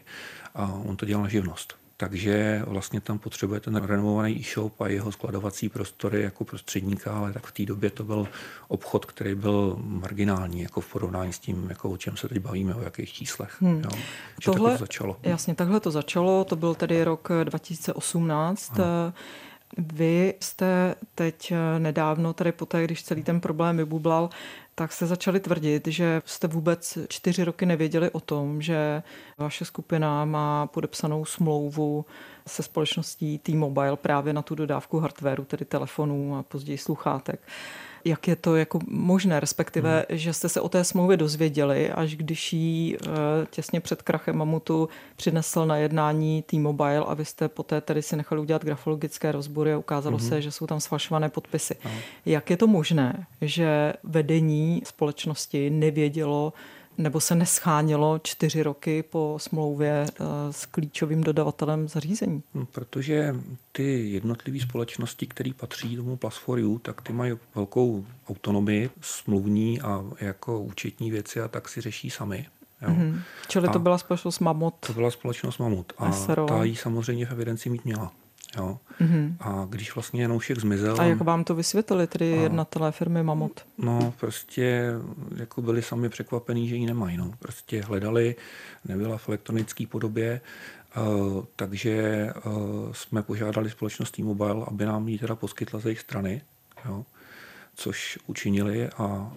a 0.55 0.73
on 0.73 0.97
to 0.97 1.05
dělal 1.05 1.23
na 1.23 1.29
živnost 1.29 1.80
takže 2.01 2.61
vlastně 2.67 3.01
tam 3.01 3.19
potřebuje 3.19 3.59
ten 3.59 3.75
renovovaný 3.75 4.39
e-shop 4.39 4.81
a 4.81 4.87
jeho 4.87 5.11
skladovací 5.11 5.69
prostory 5.69 6.21
jako 6.21 6.43
prostředníka, 6.43 7.11
ale 7.11 7.33
tak 7.33 7.45
v 7.45 7.51
té 7.51 7.65
době 7.65 7.89
to 7.89 8.03
byl 8.03 8.27
obchod, 8.67 9.05
který 9.05 9.35
byl 9.35 9.75
marginální 9.79 10.61
jako 10.61 10.81
v 10.81 10.91
porovnání 10.91 11.33
s 11.33 11.39
tím, 11.39 11.65
jako 11.69 11.89
o 11.89 11.97
čem 11.97 12.17
se 12.17 12.27
teď 12.27 12.39
bavíme, 12.39 12.75
o 12.75 12.81
jakých 12.81 13.13
číslech. 13.13 13.61
Hmm. 13.61 13.81
Jo. 13.83 13.89
Tohle, 14.43 14.71
to 14.71 14.77
začalo. 14.77 15.17
Jasně, 15.23 15.55
takhle 15.55 15.79
to 15.79 15.91
začalo, 15.91 16.43
to 16.43 16.55
byl 16.55 16.75
tedy 16.75 17.03
rok 17.03 17.29
2018. 17.43 18.79
Ano. 18.79 19.13
Vy 19.77 20.33
jste 20.39 20.95
teď 21.15 21.53
nedávno, 21.77 22.33
tady 22.33 22.51
poté, 22.51 22.83
když 22.83 23.03
celý 23.03 23.23
ten 23.23 23.39
problém 23.39 23.77
vybublal, 23.77 24.29
tak 24.75 24.93
se 24.93 25.07
začali 25.07 25.39
tvrdit, 25.39 25.87
že 25.87 26.21
jste 26.25 26.47
vůbec 26.47 26.97
čtyři 27.07 27.43
roky 27.43 27.65
nevěděli 27.65 28.11
o 28.11 28.19
tom, 28.19 28.61
že 28.61 29.03
vaše 29.37 29.65
skupina 29.65 30.25
má 30.25 30.67
podepsanou 30.67 31.25
smlouvu 31.25 32.05
se 32.47 32.63
společností 32.63 33.37
T-Mobile 33.37 33.97
právě 33.97 34.33
na 34.33 34.41
tu 34.41 34.55
dodávku 34.55 34.99
hardwareu, 34.99 35.45
tedy 35.45 35.65
telefonů 35.65 36.37
a 36.37 36.43
později 36.43 36.77
sluchátek 36.77 37.39
jak 38.05 38.27
je 38.27 38.35
to 38.35 38.55
jako 38.55 38.79
možné, 38.87 39.39
respektive, 39.39 40.05
hmm. 40.09 40.17
že 40.17 40.33
jste 40.33 40.49
se 40.49 40.61
o 40.61 40.69
té 40.69 40.83
smlouvě 40.83 41.17
dozvěděli, 41.17 41.91
až 41.91 42.15
když 42.15 42.53
ji 42.53 42.97
eh, 42.97 43.09
těsně 43.49 43.79
před 43.79 44.01
krachem 44.01 44.37
Mamutu 44.37 44.89
přinesl 45.15 45.65
na 45.65 45.77
jednání 45.77 46.41
T-Mobile 46.41 47.05
a 47.07 47.13
vy 47.13 47.25
jste 47.25 47.47
poté 47.47 47.81
tedy 47.81 48.01
si 48.01 48.15
nechali 48.15 48.41
udělat 48.41 48.65
grafologické 48.65 49.31
rozbory 49.31 49.73
a 49.73 49.77
ukázalo 49.77 50.17
hmm. 50.17 50.29
se, 50.29 50.41
že 50.41 50.51
jsou 50.51 50.67
tam 50.67 50.79
sfalšované 50.79 51.29
podpisy. 51.29 51.75
No. 51.85 51.91
Jak 52.25 52.49
je 52.49 52.57
to 52.57 52.67
možné, 52.67 53.25
že 53.41 53.93
vedení 54.03 54.81
společnosti 54.85 55.69
nevědělo, 55.69 56.53
nebo 56.97 57.19
se 57.19 57.35
neschánělo 57.35 58.19
čtyři 58.23 58.63
roky 58.63 59.03
po 59.03 59.35
smlouvě 59.37 60.05
eh, 60.09 60.23
s 60.51 60.65
klíčovým 60.65 61.21
dodavatelem 61.21 61.87
zařízení? 61.87 62.43
No, 62.53 62.65
protože 62.65 63.35
ty 63.71 64.09
jednotlivé 64.09 64.59
společnosti, 64.59 65.27
které 65.27 65.51
patří 65.57 65.95
tomu 65.95 66.15
Plus4U, 66.15 66.79
tak 66.79 67.01
ty 67.01 67.13
mají 67.13 67.33
velkou 67.55 68.05
autonomii 68.29 68.89
smluvní 69.01 69.81
a 69.81 70.03
jako 70.21 70.59
účetní 70.59 71.11
věci 71.11 71.41
a 71.41 71.47
tak 71.47 71.69
si 71.69 71.81
řeší 71.81 72.09
sami. 72.09 72.45
Jo. 72.81 72.89
Mm-hmm. 72.89 73.21
Čili 73.47 73.67
a 73.67 73.71
to 73.71 73.79
byla 73.79 73.97
společnost 73.97 74.39
Mamut. 74.39 74.75
To 74.87 74.93
byla 74.93 75.11
společnost 75.11 75.57
Mamut. 75.57 75.93
A 75.97 76.11
SRO. 76.11 76.45
ta 76.45 76.63
ji 76.63 76.75
samozřejmě 76.75 77.25
v 77.25 77.31
evidenci 77.31 77.69
mít 77.69 77.85
měla. 77.85 78.11
Jo. 78.57 78.77
Mm-hmm. 79.01 79.35
A 79.39 79.67
když 79.69 79.95
vlastně 79.95 80.21
Janoušek 80.21 80.59
zmizel... 80.59 81.01
A 81.01 81.03
jak 81.03 81.21
vám 81.21 81.43
to 81.43 81.55
vysvětlili, 81.55 82.07
tedy 82.07 82.33
a, 82.33 82.41
jednatelé 82.41 82.91
firmy 82.91 83.23
Mamut? 83.23 83.61
No, 83.77 84.13
prostě 84.19 84.91
jako 85.35 85.61
byli 85.61 85.81
sami 85.81 86.09
překvapení, 86.09 86.69
že 86.69 86.75
ji 86.75 86.85
nemají. 86.85 87.17
No. 87.17 87.31
Prostě 87.39 87.81
hledali, 87.81 88.35
nebyla 88.85 89.17
v 89.17 89.29
elektronické 89.29 89.87
podobě, 89.87 90.41
uh, 90.97 91.43
takže 91.55 92.27
uh, 92.45 92.51
jsme 92.93 93.23
požádali 93.23 93.69
společnost 93.69 94.11
T-Mobile, 94.11 94.65
aby 94.67 94.85
nám 94.85 95.07
ji 95.07 95.19
teda 95.19 95.35
poskytla 95.35 95.79
z 95.79 95.85
jejich 95.85 95.99
strany. 95.99 96.41
Jo 96.85 97.05
což 97.75 98.19
učinili 98.27 98.89
a 98.89 99.33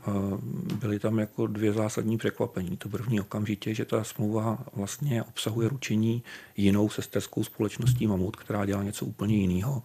byly 0.81 0.99
tam 0.99 1.19
jako 1.19 1.47
dvě 1.47 1.73
zásadní 1.73 2.19
překvapení. 2.19 2.77
To 2.77 2.89
první 2.89 3.21
okamžitě, 3.21 3.75
že 3.75 3.85
ta 3.85 4.05
smlouva 4.05 4.59
vlastně 4.73 5.23
obsahuje 5.23 5.69
ručení 5.69 6.23
jinou 6.57 6.89
sesterskou 6.89 7.45
společností 7.45 8.07
Mamut, 8.07 8.37
která 8.37 8.67
dělá 8.67 8.83
něco 8.83 9.07
úplně 9.07 9.37
jiného 9.37 9.83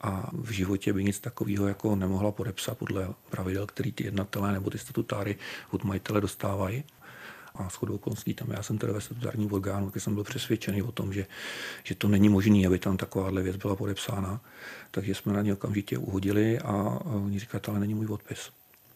a 0.00 0.30
v 0.32 0.50
životě 0.50 0.92
by 0.92 1.04
nic 1.04 1.20
takového 1.20 1.68
jako 1.68 1.96
nemohla 1.96 2.32
podepsat 2.32 2.78
podle 2.78 3.08
pravidel, 3.30 3.66
který 3.66 3.92
ty 3.92 4.04
jednatelé 4.04 4.52
nebo 4.52 4.70
ty 4.70 4.78
statutáry 4.78 5.36
od 5.70 5.84
majitele 5.84 6.20
dostávají 6.20 6.84
a 7.54 7.68
shodou 7.68 7.94
okolností 7.94 8.34
tam 8.34 8.50
já 8.50 8.62
jsem 8.62 8.78
teda 8.78 8.92
ve 8.92 9.00
statutárním 9.00 9.52
orgánu, 9.52 9.90
kde 9.90 10.00
jsem 10.00 10.14
byl 10.14 10.24
přesvědčený 10.24 10.82
o 10.82 10.92
tom, 10.92 11.12
že, 11.12 11.26
že 11.84 11.94
to 11.94 12.08
není 12.08 12.28
možné, 12.28 12.66
aby 12.66 12.78
tam 12.78 12.96
takováhle 12.96 13.42
věc 13.42 13.56
byla 13.56 13.76
podepsána. 13.76 14.40
Takže 14.90 15.14
jsme 15.14 15.32
na 15.32 15.42
ně 15.42 15.52
okamžitě 15.52 15.98
uhodili 15.98 16.58
a 16.58 16.72
oni 17.04 17.38
říkali, 17.38 17.62
ale 17.66 17.80
není 17.80 17.94
můj 17.94 18.06
podpis. 18.06 18.50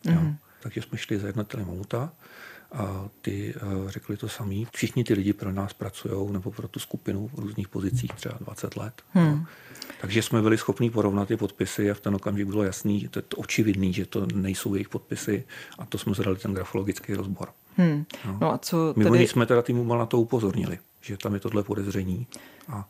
Mm-hmm. 0.04 0.36
Takže 0.60 0.82
jsme 0.82 0.98
šli 0.98 1.18
za 1.18 1.26
jednateli 1.26 1.64
Mamuta 1.64 2.12
a 2.74 3.08
ty 3.20 3.54
uh, 3.54 3.90
řekli 3.90 4.16
to 4.16 4.28
samý. 4.28 4.66
Všichni 4.72 5.04
ty 5.04 5.14
lidi 5.14 5.32
pro 5.32 5.52
nás 5.52 5.72
pracují 5.72 6.32
nebo 6.32 6.50
pro 6.50 6.68
tu 6.68 6.80
skupinu 6.80 7.28
v 7.28 7.38
různých 7.38 7.68
pozicích 7.68 8.12
třeba 8.12 8.38
20 8.40 8.76
let. 8.76 9.02
Hmm. 9.12 9.46
Takže 10.00 10.22
jsme 10.22 10.42
byli 10.42 10.58
schopni 10.58 10.90
porovnat 10.90 11.28
ty 11.28 11.36
podpisy 11.36 11.90
a 11.90 11.94
v 11.94 12.00
ten 12.00 12.14
okamžik 12.14 12.46
bylo 12.46 12.62
jasný, 12.62 13.08
to 13.08 13.18
je 13.18 13.22
to 13.22 13.36
očividný, 13.36 13.92
že 13.92 14.06
to 14.06 14.26
nejsou 14.34 14.74
jejich 14.74 14.88
podpisy 14.88 15.44
a 15.78 15.86
to 15.86 15.98
jsme 15.98 16.14
zadali 16.14 16.36
ten 16.36 16.54
grafologický 16.54 17.14
rozbor. 17.14 17.48
Hmm. 17.76 18.04
No. 18.26 18.38
no 18.40 18.52
a 18.52 18.58
co 18.58 18.94
My 18.96 19.04
tedy... 19.04 19.28
jsme 19.28 19.46
teda 19.46 19.62
týmu 19.62 19.96
na 19.96 20.06
to 20.06 20.20
upozornili, 20.20 20.78
že 21.00 21.16
tam 21.16 21.34
je 21.34 21.40
tohle 21.40 21.62
podezření 21.62 22.26
a, 22.68 22.88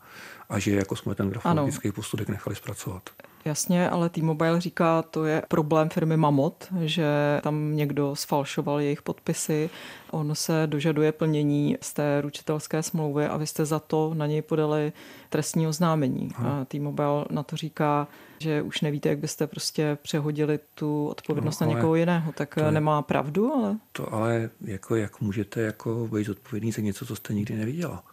a 0.49 0.59
že 0.59 0.71
jako 0.75 0.95
jsme 0.95 1.15
ten 1.15 1.29
grafologický 1.29 1.87
ano. 1.87 1.93
posudek 1.93 2.29
nechali 2.29 2.55
zpracovat. 2.55 3.09
Jasně, 3.45 3.89
ale 3.89 4.09
T-Mobile 4.09 4.61
říká, 4.61 5.01
to 5.01 5.25
je 5.25 5.41
problém 5.47 5.89
firmy 5.89 6.17
Mamot, 6.17 6.67
že 6.81 7.07
tam 7.43 7.75
někdo 7.75 8.15
sfalšoval 8.15 8.79
jejich 8.79 9.01
podpisy, 9.01 9.69
on 10.11 10.35
se 10.35 10.63
dožaduje 10.65 11.11
plnění 11.11 11.77
z 11.81 11.93
té 11.93 12.21
ručitelské 12.21 12.83
smlouvy 12.83 13.25
a 13.25 13.37
vy 13.37 13.47
jste 13.47 13.65
za 13.65 13.79
to 13.79 14.13
na 14.13 14.25
něj 14.27 14.41
podali 14.41 14.93
trestní 15.29 15.67
oznámení. 15.67 16.31
A 16.37 16.65
T-Mobile 16.65 17.25
na 17.29 17.43
to 17.43 17.55
říká, 17.55 18.07
že 18.39 18.61
už 18.61 18.81
nevíte, 18.81 19.09
jak 19.09 19.19
byste 19.19 19.47
prostě 19.47 19.97
přehodili 20.01 20.59
tu 20.75 21.07
odpovědnost 21.07 21.59
no, 21.59 21.67
na 21.67 21.73
někoho 21.73 21.95
jiného, 21.95 22.31
tak 22.31 22.55
to 22.55 22.71
nemá 22.71 23.01
pravdu, 23.01 23.53
ale... 23.53 23.77
To 23.91 24.13
ale 24.13 24.49
jako, 24.61 24.95
jak 24.95 25.21
můžete 25.21 25.61
jako 25.61 26.07
být 26.11 26.29
odpovědný 26.29 26.71
za 26.71 26.81
něco, 26.81 27.05
co 27.05 27.15
jste 27.15 27.33
nikdy 27.33 27.55
neviděla? 27.55 28.03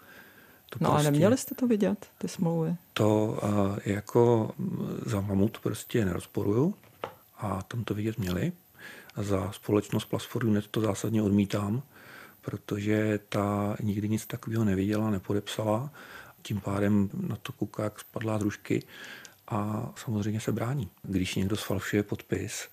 To 0.72 0.78
no 0.80 0.90
prostě, 0.90 1.06
ale 1.06 1.10
neměli 1.10 1.38
jste 1.38 1.54
to 1.54 1.66
vidět, 1.66 2.06
ty 2.18 2.28
smlouvy? 2.28 2.76
To 2.92 3.38
uh, 3.42 3.78
jako 3.84 4.50
za 5.06 5.20
mamut 5.20 5.58
prostě 5.58 6.04
nerozporuju 6.04 6.74
a 7.38 7.62
tam 7.62 7.84
to 7.84 7.94
vidět 7.94 8.18
měli. 8.18 8.52
A 9.14 9.22
za 9.22 9.52
společnost 9.52 10.04
Plus 10.04 10.28
to 10.70 10.80
zásadně 10.80 11.22
odmítám, 11.22 11.82
protože 12.40 13.20
ta 13.28 13.76
nikdy 13.82 14.08
nic 14.08 14.26
takového 14.26 14.64
neviděla, 14.64 15.10
nepodepsala. 15.10 15.90
Tím 16.42 16.60
pádem 16.60 17.10
na 17.28 17.36
to 17.36 17.52
kouká 17.52 17.84
jak 17.84 18.00
spadlá 18.00 18.38
družky 18.38 18.82
a 19.48 19.90
samozřejmě 19.96 20.40
se 20.40 20.52
brání. 20.52 20.88
Když 21.02 21.34
někdo 21.34 21.56
sfalšuje 21.56 22.02
podpis, 22.02 22.68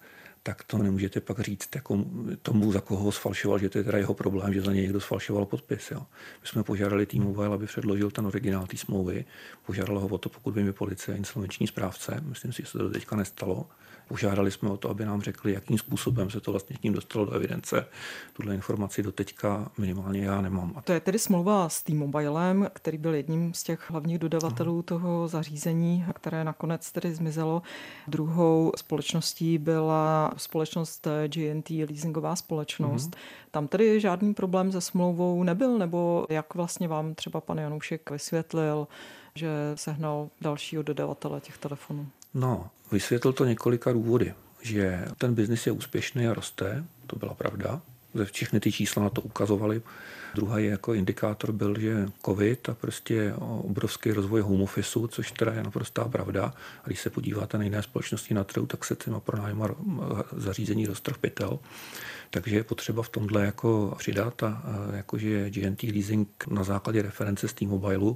tak 0.50 0.64
to 0.64 0.78
nemůžete 0.78 1.22
pak 1.22 1.40
říct 1.40 1.76
jako 1.76 2.06
tomu, 2.42 2.72
za 2.72 2.82
koho 2.82 3.04
ho 3.04 3.12
sfalšoval, 3.12 3.60
že 3.60 3.70
to 3.70 3.78
je 3.78 3.84
teda 3.84 3.98
jeho 3.98 4.14
problém, 4.14 4.54
že 4.54 4.62
za 4.62 4.74
něj 4.74 4.82
někdo 4.82 5.00
sfalšoval 5.00 5.46
podpis. 5.46 5.92
Jo. 5.92 6.00
My 6.42 6.48
jsme 6.48 6.64
požádali 6.64 7.06
T-Mobile, 7.06 7.56
aby 7.56 7.66
předložil 7.66 8.12
ten 8.12 8.26
originál 8.28 8.68
té 8.68 8.78
smlouvy. 8.78 9.26
Požádalo 9.66 10.00
ho 10.00 10.08
o 10.08 10.18
to, 10.18 10.30
pokud 10.30 10.54
by 10.54 10.64
mi 10.64 10.74
policie 10.74 11.16
a 11.16 11.18
insolvenční 11.18 11.68
správce. 11.68 12.22
Myslím 12.26 12.54
si, 12.54 12.62
že 12.62 12.68
se 12.68 12.78
to 12.78 12.90
teďka 12.90 13.16
nestalo. 13.16 13.66
Požádali 14.10 14.52
jsme 14.52 14.70
o 14.70 14.78
to, 14.78 14.90
aby 14.90 15.06
nám 15.06 15.22
řekli, 15.22 15.54
jakým 15.54 15.78
způsobem 15.78 16.30
se 16.30 16.40
to 16.40 16.52
vlastně 16.52 16.78
k 16.78 16.84
ním 16.84 16.94
dostalo 16.94 17.26
do 17.26 17.32
evidence. 17.32 17.86
Tuhle 18.34 18.56
informaci 18.56 19.04
do 19.04 19.12
teďka 19.12 19.72
minimálně 19.78 20.26
já 20.26 20.42
nemám. 20.42 20.82
To 20.84 20.94
je 20.94 21.00
tedy 21.00 21.20
smlouva 21.20 21.70
s 21.70 21.84
T-Mobilem, 21.84 22.68
který 22.74 22.98
byl 22.98 23.16
jedním 23.16 23.54
z 23.54 23.64
těch 23.64 23.90
hlavních 23.90 24.20
dodavatelů 24.20 24.76
no. 24.76 24.84
toho 24.84 25.28
zařízení, 25.28 26.06
které 26.14 26.44
nakonec 26.44 26.92
tedy 26.92 27.16
zmizelo. 27.16 27.62
Druhou 28.08 28.72
společností 28.76 29.58
byla 29.58 30.34
společnost 30.38 31.08
GNT, 31.28 31.70
leasingová 31.70 32.36
společnost. 32.36 33.10
Mm-hmm. 33.10 33.50
Tam 33.52 33.68
tedy 33.68 34.00
žádný 34.00 34.34
problém 34.34 34.72
se 34.72 34.82
smlouvou 34.82 35.44
nebyl, 35.44 35.78
nebo 35.78 36.26
jak 36.30 36.56
vlastně 36.56 36.88
vám 36.88 37.16
třeba 37.16 37.42
pan 37.42 37.58
Janoušek 37.58 38.12
vysvětlil, 38.12 38.88
že 39.36 39.50
sehnal 39.76 40.30
dalšího 40.42 40.84
dodavatele 40.84 41.42
těch 41.42 41.58
telefonů? 41.58 42.08
No, 42.34 42.70
vysvětlil 42.92 43.34
to 43.34 43.46
několika 43.46 43.94
důvody, 43.94 44.34
že 44.62 45.06
ten 45.18 45.34
biznis 45.34 45.68
je 45.68 45.72
úspěšný 45.72 46.28
a 46.28 46.34
roste, 46.34 46.84
to 47.08 47.16
byla 47.16 47.34
pravda, 47.34 47.82
ze 48.14 48.26
všechny 48.26 48.60
ty 48.60 48.72
čísla 48.72 49.04
na 49.04 49.10
to 49.10 49.22
ukazovali. 49.22 49.82
Druhý 50.36 50.66
jako 50.66 50.94
indikátor 50.94 51.52
byl, 51.52 51.80
že 51.80 52.08
covid 52.26 52.70
a 52.70 52.74
prostě 52.74 53.34
obrovský 53.40 54.12
rozvoj 54.12 54.42
home 54.42 54.62
office, 54.62 55.00
což 55.08 55.32
teda 55.32 55.54
je 55.54 55.64
naprostá 55.64 56.06
pravda. 56.06 56.54
A 56.84 56.88
když 56.88 57.02
se 57.02 57.10
podíváte 57.10 57.58
na 57.58 57.64
jiné 57.64 57.84
společnosti 57.84 58.34
na 58.34 58.44
trhu, 58.44 58.66
tak 58.66 58.86
se 58.86 58.96
těma 58.96 59.20
pronájma 59.20 59.70
zařízení 60.32 60.86
roztrh 60.86 61.18
pytel. 61.18 61.60
Takže 62.30 62.56
je 62.56 62.64
potřeba 62.64 63.04
v 63.04 63.10
tomhle 63.10 63.46
jako 63.46 63.96
přidat 63.98 64.44
a, 64.44 64.64
jakože 64.94 65.50
GNT 65.50 65.84
Leasing 65.84 66.28
na 66.48 66.64
základě 66.64 67.02
reference 67.02 67.48
z 67.48 67.54
T-Mobile 67.54 68.16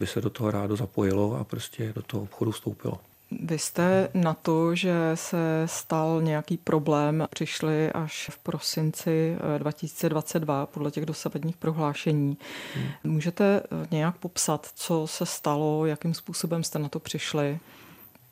by 0.00 0.06
se 0.06 0.20
do 0.20 0.30
toho 0.30 0.50
rádo 0.50 0.76
zapojilo 0.76 1.38
a 1.38 1.44
prostě 1.44 1.92
do 1.94 2.02
toho 2.02 2.22
obchodu 2.22 2.50
vstoupilo. 2.50 3.00
Vy 3.40 3.58
jste 3.58 4.08
na 4.14 4.34
to, 4.34 4.74
že 4.74 4.94
se 5.14 5.62
stal 5.66 6.22
nějaký 6.22 6.56
problém, 6.56 7.26
přišli 7.30 7.92
až 7.92 8.30
v 8.32 8.38
prosinci 8.38 9.36
2022 9.58 10.62
eh, 10.62 10.66
podle 10.74 10.90
těch 10.90 11.06
dosavadních 11.06 11.56
prohlášení. 11.56 12.38
Hmm. 12.74 12.88
Můžete 13.04 13.60
eh, 13.60 13.86
nějak 13.90 14.16
popsat, 14.16 14.70
co 14.74 15.06
se 15.06 15.26
stalo, 15.26 15.86
jakým 15.86 16.14
způsobem 16.14 16.64
jste 16.64 16.78
na 16.78 16.88
to 16.88 17.00
přišli? 17.00 17.58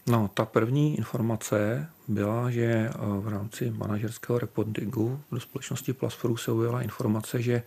No, 0.06 0.30
ta 0.34 0.44
první 0.44 0.98
informace 0.98 1.88
byla, 2.08 2.50
že 2.50 2.64
eh, 2.64 2.92
v 3.20 3.28
rámci 3.28 3.70
manažerského 3.70 4.38
reportingu 4.38 5.20
do 5.32 5.40
společnosti 5.40 5.92
Plasforu 5.92 6.36
se 6.36 6.52
ujela 6.52 6.82
informace, 6.82 7.42
že 7.42 7.62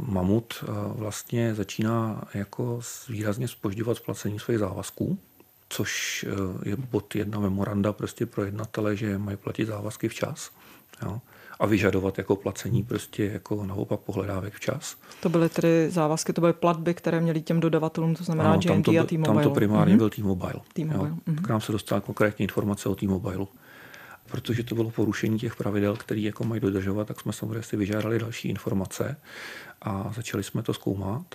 Mamut 0.00 0.64
vlastně 0.94 1.54
začíná 1.54 2.22
jako 2.34 2.80
výrazně 3.08 3.48
spožďovat 3.48 3.96
splacení 3.96 4.38
svých 4.38 4.58
závazků 4.58 5.18
což 5.72 6.24
eh, 6.28 6.68
je 6.68 6.76
bod 6.76 7.14
jedna 7.14 7.40
memoranda 7.40 7.92
prostě 7.92 8.26
pro 8.26 8.44
jednatele, 8.44 8.96
že 8.96 9.18
mají 9.18 9.36
platit 9.36 9.66
závazky 9.66 10.08
včas. 10.08 10.50
Jo 11.02 11.20
a 11.60 11.66
vyžadovat 11.66 12.18
jako 12.18 12.36
placení 12.36 12.82
prostě 12.82 13.24
jako 13.24 13.66
naopak 13.66 14.00
pohledávek 14.00 14.54
včas. 14.54 14.96
To 15.20 15.28
byly 15.28 15.48
tedy 15.48 15.90
závazky, 15.90 16.32
to 16.32 16.40
byly 16.40 16.52
platby, 16.52 16.94
které 16.94 17.20
měly 17.20 17.42
těm 17.42 17.60
dodavatelům, 17.60 18.14
to 18.14 18.24
znamená 18.24 18.52
ano, 18.52 18.60
GNT 18.60 18.88
a 18.88 19.04
T-Mobile. 19.04 19.34
Tam 19.34 19.42
to 19.42 19.50
primárně 19.50 19.94
mm-hmm. 19.94 19.98
byl 19.98 20.10
T-Mobile. 20.10 20.60
T-Mobile. 20.72 21.08
Jo. 21.08 21.16
Mm-hmm. 21.26 21.34
Tak 21.34 21.48
nám 21.48 21.60
se 21.60 21.72
dostala 21.72 22.00
konkrétní 22.00 22.42
informace 22.42 22.88
o 22.88 22.94
T-Mobile. 22.94 23.46
Protože 24.26 24.62
to 24.62 24.74
bylo 24.74 24.90
porušení 24.90 25.38
těch 25.38 25.56
pravidel, 25.56 25.96
které 25.96 26.20
jako 26.20 26.44
mají 26.44 26.60
dodržovat, 26.60 27.08
tak 27.08 27.20
jsme 27.20 27.32
samozřejmě 27.32 27.62
si 27.62 27.76
vyžádali 27.76 28.18
další 28.18 28.48
informace 28.48 29.16
a 29.82 30.12
začali 30.16 30.42
jsme 30.42 30.62
to 30.62 30.74
zkoumat. 30.74 31.34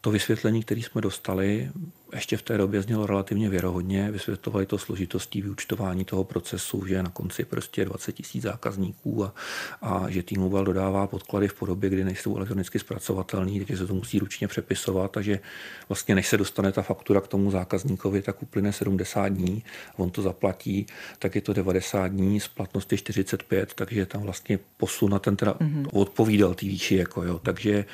To 0.00 0.10
vysvětlení, 0.10 0.62
které 0.62 0.80
jsme 0.80 1.00
dostali, 1.00 1.70
ještě 2.14 2.36
v 2.36 2.42
té 2.42 2.58
době 2.58 2.82
znělo 2.82 3.06
relativně 3.06 3.48
věrohodně. 3.48 4.10
Vysvětlovali 4.10 4.66
to 4.66 4.78
složitostí 4.78 5.42
vyučtování 5.42 6.04
toho 6.04 6.24
procesu, 6.24 6.86
že 6.86 7.02
na 7.02 7.10
konci 7.10 7.44
prostě 7.44 7.84
20 7.84 8.12
tisíc 8.12 8.42
zákazníků 8.42 9.24
a, 9.24 9.34
a 9.82 10.10
že 10.10 10.22
T-Mobile 10.22 10.64
dodává 10.64 11.06
podklady 11.06 11.48
v 11.48 11.54
podobě, 11.54 11.90
kdy 11.90 12.04
nejsou 12.04 12.36
elektronicky 12.36 12.78
zpracovatelné, 12.78 13.58
takže 13.58 13.76
se 13.76 13.86
to 13.86 13.94
musí 13.94 14.18
ručně 14.18 14.48
přepisovat 14.48 15.16
a 15.16 15.20
že 15.20 15.40
vlastně 15.88 16.14
než 16.14 16.28
se 16.28 16.36
dostane 16.36 16.72
ta 16.72 16.82
faktura 16.82 17.20
k 17.20 17.28
tomu 17.28 17.50
zákazníkovi, 17.50 18.22
tak 18.22 18.42
uplyne 18.42 18.72
70 18.72 19.28
dní, 19.28 19.62
on 19.96 20.10
to 20.10 20.22
zaplatí, 20.22 20.86
tak 21.18 21.34
je 21.34 21.40
to 21.40 21.52
90 21.52 22.06
dní, 22.06 22.40
splatnost 22.40 22.92
je 22.92 22.98
45, 22.98 23.74
takže 23.74 24.06
tam 24.06 24.22
vlastně 24.22 24.58
posun 24.76 25.10
na 25.10 25.18
ten 25.18 25.36
teda 25.36 25.52
mm-hmm. 25.52 25.88
odpovídal 25.92 26.54
té 26.54 26.66
výši. 26.66 26.94
Jako 26.94 27.22
jo. 27.22 27.40
Takže 27.42 27.84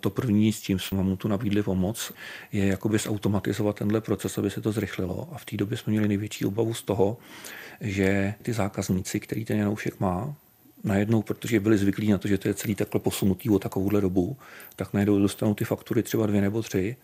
to 0.00 0.10
první, 0.10 0.52
s 0.52 0.60
čím 0.60 0.78
jsme 0.78 1.02
mu 1.02 1.16
tu 1.16 1.28
nabídli 1.28 1.62
pomoc, 1.62 2.12
je 2.52 2.66
jakoby 2.66 2.98
zautomatizovat 3.52 3.76
tenhle 3.76 4.00
proces, 4.00 4.38
aby 4.38 4.50
se 4.50 4.60
to 4.60 4.72
zrychlilo. 4.72 5.28
A 5.32 5.38
v 5.38 5.44
té 5.44 5.56
době 5.56 5.76
jsme 5.78 5.90
měli 5.90 6.08
největší 6.08 6.44
obavu 6.44 6.74
z 6.74 6.82
toho, 6.82 7.18
že 7.80 8.34
ty 8.42 8.52
zákazníci, 8.52 9.20
který 9.20 9.44
ten 9.44 9.58
Janoušek 9.58 10.00
má, 10.00 10.34
najednou, 10.84 11.22
protože 11.22 11.60
byli 11.60 11.78
zvyklí 11.78 12.10
na 12.10 12.18
to, 12.18 12.28
že 12.28 12.38
to 12.38 12.48
je 12.48 12.54
celý 12.54 12.74
takhle 12.74 13.00
posunutý 13.00 13.50
o 13.50 13.58
takovouhle 13.58 14.00
dobu, 14.00 14.36
tak 14.76 14.92
najednou 14.92 15.18
dostanou 15.18 15.54
ty 15.54 15.64
faktury 15.64 16.02
třeba 16.02 16.26
dvě 16.26 16.40
nebo 16.40 16.62
tři 16.62 16.96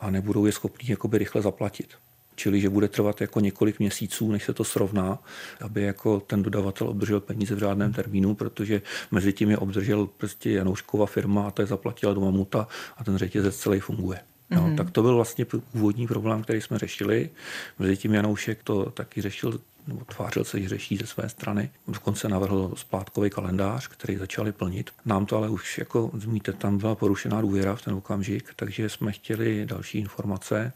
a 0.00 0.10
nebudou 0.10 0.46
je 0.46 0.52
schopní 0.52 0.88
jakoby 0.88 1.18
rychle 1.18 1.42
zaplatit. 1.42 1.94
Čili, 2.36 2.60
že 2.60 2.68
bude 2.68 2.88
trvat 2.88 3.20
jako 3.20 3.40
několik 3.40 3.78
měsíců, 3.78 4.32
než 4.32 4.44
se 4.44 4.52
to 4.52 4.64
srovná, 4.64 5.18
aby 5.60 5.82
jako 5.82 6.20
ten 6.20 6.42
dodavatel 6.42 6.88
obdržel 6.88 7.20
peníze 7.20 7.54
v 7.54 7.58
řádném 7.58 7.92
termínu, 7.92 8.34
protože 8.34 8.82
mezi 9.10 9.32
tím 9.32 9.50
je 9.50 9.58
obdržel 9.58 10.06
prostě 10.06 10.50
Janouškova 10.50 11.06
firma 11.06 11.48
a 11.48 11.50
ta 11.50 11.62
je 11.62 11.66
zaplatila 11.66 12.14
do 12.14 12.20
mamuta 12.20 12.68
a 12.96 13.04
ten 13.04 13.16
řetězec 13.16 13.56
celý 13.56 13.80
funguje. 13.80 14.20
No, 14.50 14.62
mm-hmm. 14.62 14.76
Tak 14.76 14.90
to 14.90 15.02
byl 15.02 15.14
vlastně 15.14 15.44
původní 15.44 16.06
problém, 16.06 16.42
který 16.42 16.60
jsme 16.60 16.78
řešili. 16.78 17.30
Mezi 17.78 17.96
tím 17.96 18.14
Janoušek 18.14 18.62
to 18.62 18.90
taky 18.90 19.22
řešil 19.22 19.60
nebo 19.86 20.04
tvářil 20.04 20.44
se, 20.44 20.60
že 20.60 20.68
řeší 20.68 20.96
ze 20.96 21.06
své 21.06 21.28
strany. 21.28 21.70
Dokonce 21.88 22.28
navrhl 22.28 22.72
splátkový 22.76 23.30
kalendář, 23.30 23.88
který 23.88 24.16
začali 24.16 24.52
plnit. 24.52 24.90
Nám 25.04 25.26
to 25.26 25.36
ale 25.36 25.48
už, 25.48 25.78
jako 25.78 26.10
zmíte, 26.14 26.52
tam 26.52 26.78
byla 26.78 26.94
porušená 26.94 27.40
důvěra 27.40 27.76
v 27.76 27.82
ten 27.82 27.94
okamžik, 27.94 28.52
takže 28.56 28.88
jsme 28.88 29.12
chtěli 29.12 29.66
další 29.66 29.98
informace. 29.98 30.72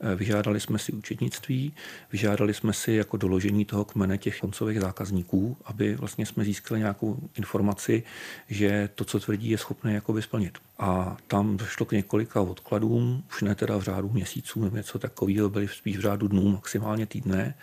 Eh, 0.00 0.14
vyžádali 0.14 0.60
jsme 0.60 0.78
si 0.78 0.92
účetnictví, 0.92 1.72
vyžádali 2.12 2.54
jsme 2.54 2.72
si 2.72 2.92
jako 2.92 3.16
doložení 3.16 3.64
toho 3.64 3.84
kmene 3.84 4.18
těch 4.18 4.40
koncových 4.40 4.80
zákazníků, 4.80 5.56
aby 5.64 5.94
vlastně 5.94 6.26
jsme 6.26 6.44
získali 6.44 6.80
nějakou 6.80 7.18
informaci, 7.34 8.02
že 8.48 8.88
to, 8.94 9.04
co 9.04 9.20
tvrdí, 9.20 9.50
je 9.50 9.58
schopné 9.58 9.94
jakoby 9.94 10.22
splnit. 10.22 10.58
A 10.78 11.16
tam 11.26 11.56
došlo 11.56 11.86
k 11.86 11.92
několika 11.92 12.40
odkladům, 12.40 13.24
už 13.30 13.42
ne 13.42 13.54
teda 13.54 13.76
v 13.76 13.82
řádu 13.82 14.08
měsíců 14.08 14.64
nebo 14.64 14.76
něco 14.76 14.98
takového, 14.98 15.50
byly 15.50 15.68
spíš 15.68 15.96
v 15.96 16.00
řádu 16.00 16.28
dnů, 16.28 16.52
maximálně 16.52 17.06
týdne. 17.06 17.54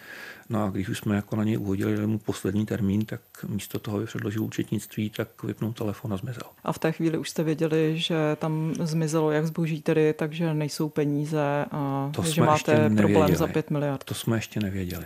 No 0.52 0.64
a 0.64 0.70
když 0.70 0.90
už 0.90 0.98
jsme 0.98 1.16
jako 1.16 1.36
na 1.36 1.44
něj 1.44 1.58
uhodili 1.58 2.08
mu 2.08 2.20
poslední 2.20 2.66
termín, 2.66 3.06
tak 3.06 3.22
místo 3.48 3.80
toho, 3.80 3.98
aby 3.98 4.06
předložil 4.06 4.44
účetnictví, 4.44 5.10
tak 5.10 5.44
vypnul 5.44 5.74
telefon 5.74 6.14
a 6.14 6.18
zmizel. 6.18 6.44
A 6.64 6.72
v 6.72 6.80
té 6.80 6.92
chvíli 6.92 7.18
už 7.18 7.30
jste 7.30 7.44
věděli, 7.44 7.94
že 7.96 8.16
tam 8.36 8.74
zmizelo 8.80 9.32
jak 9.32 9.46
zboží 9.46 9.82
tedy, 9.82 10.14
takže 10.14 10.54
nejsou 10.54 10.90
peníze 10.90 11.66
a 11.72 12.12
to 12.16 12.24
že 12.24 12.42
máte 12.42 12.90
problém 12.90 13.36
za 13.36 13.48
5 13.48 13.70
miliard. 13.70 14.04
To 14.04 14.14
jsme 14.14 14.38
ještě 14.38 14.60
nevěděli. 14.60 15.06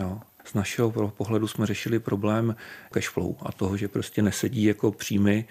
Jo 0.00 0.20
z 0.44 0.54
našeho 0.54 1.10
pohledu 1.10 1.48
jsme 1.48 1.66
řešili 1.66 1.98
problém 1.98 2.56
cashflow 2.90 3.34
a 3.42 3.52
toho, 3.52 3.76
že 3.76 3.88
prostě 3.88 4.22
nesedí 4.22 4.64
jako 4.64 4.92
příjmy 4.92 5.44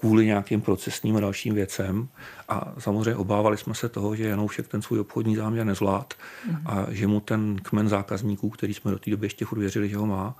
kvůli 0.00 0.26
nějakým 0.26 0.60
procesním 0.60 1.16
a 1.16 1.20
dalším 1.20 1.54
věcem. 1.54 2.08
A 2.48 2.74
samozřejmě 2.78 3.16
obávali 3.16 3.56
jsme 3.56 3.74
se 3.74 3.88
toho, 3.88 4.16
že 4.16 4.28
Janoušek 4.28 4.68
ten 4.68 4.82
svůj 4.82 5.00
obchodní 5.00 5.36
záměr 5.36 5.66
nezvlád 5.66 6.14
mm. 6.46 6.56
a 6.66 6.86
že 6.90 7.06
mu 7.06 7.20
ten 7.20 7.56
kmen 7.62 7.88
zákazníků, 7.88 8.50
který 8.50 8.74
jsme 8.74 8.90
do 8.90 8.98
té 8.98 9.10
doby 9.10 9.26
ještě 9.26 9.44
furt 9.44 9.58
věřili, 9.58 9.88
že 9.88 9.96
ho 9.96 10.06
má, 10.06 10.36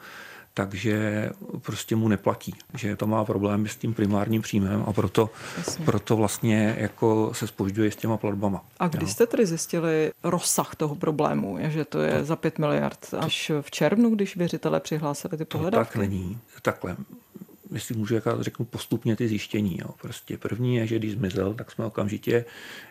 takže 0.54 1.30
prostě 1.62 1.96
mu 1.96 2.08
neplatí, 2.08 2.54
že 2.74 2.96
to 2.96 3.06
má 3.06 3.24
problémy 3.24 3.68
s 3.68 3.76
tím 3.76 3.94
primárním 3.94 4.42
příjmem 4.42 4.84
a 4.86 4.92
proto, 4.92 5.30
proto 5.84 6.16
vlastně 6.16 6.76
jako 6.78 7.30
se 7.34 7.46
spožďuje 7.46 7.90
s 7.90 7.96
těma 7.96 8.16
platbama. 8.16 8.64
A 8.78 8.88
kdy 8.88 9.04
jo. 9.04 9.08
jste 9.08 9.26
tedy 9.26 9.46
zjistili 9.46 10.12
rozsah 10.24 10.74
toho 10.74 10.94
problému, 10.94 11.58
že 11.68 11.84
to 11.84 12.02
je 12.02 12.18
to, 12.18 12.24
za 12.24 12.36
5 12.36 12.58
miliard 12.58 13.14
až 13.18 13.52
v 13.60 13.70
červnu, 13.70 14.10
když 14.10 14.36
věřitele 14.36 14.80
přihlásili 14.80 15.38
ty 15.38 15.44
pohledávky? 15.44 15.92
To 15.92 15.98
tak 15.98 16.08
není. 16.08 16.38
Takhle 16.62 16.96
jestli 17.72 17.94
můžu 17.94 18.14
jaká 18.14 18.42
řeknu 18.42 18.64
postupně 18.64 19.16
ty 19.16 19.28
zjištění. 19.28 19.78
Jo. 19.78 19.90
Prostě 20.02 20.38
první 20.38 20.76
je, 20.76 20.86
že 20.86 20.98
když 20.98 21.12
zmizel, 21.12 21.54
tak 21.54 21.70
jsme 21.70 21.84
okamžitě 21.84 22.44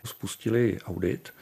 spustili 0.06 0.80
audit 0.86 1.34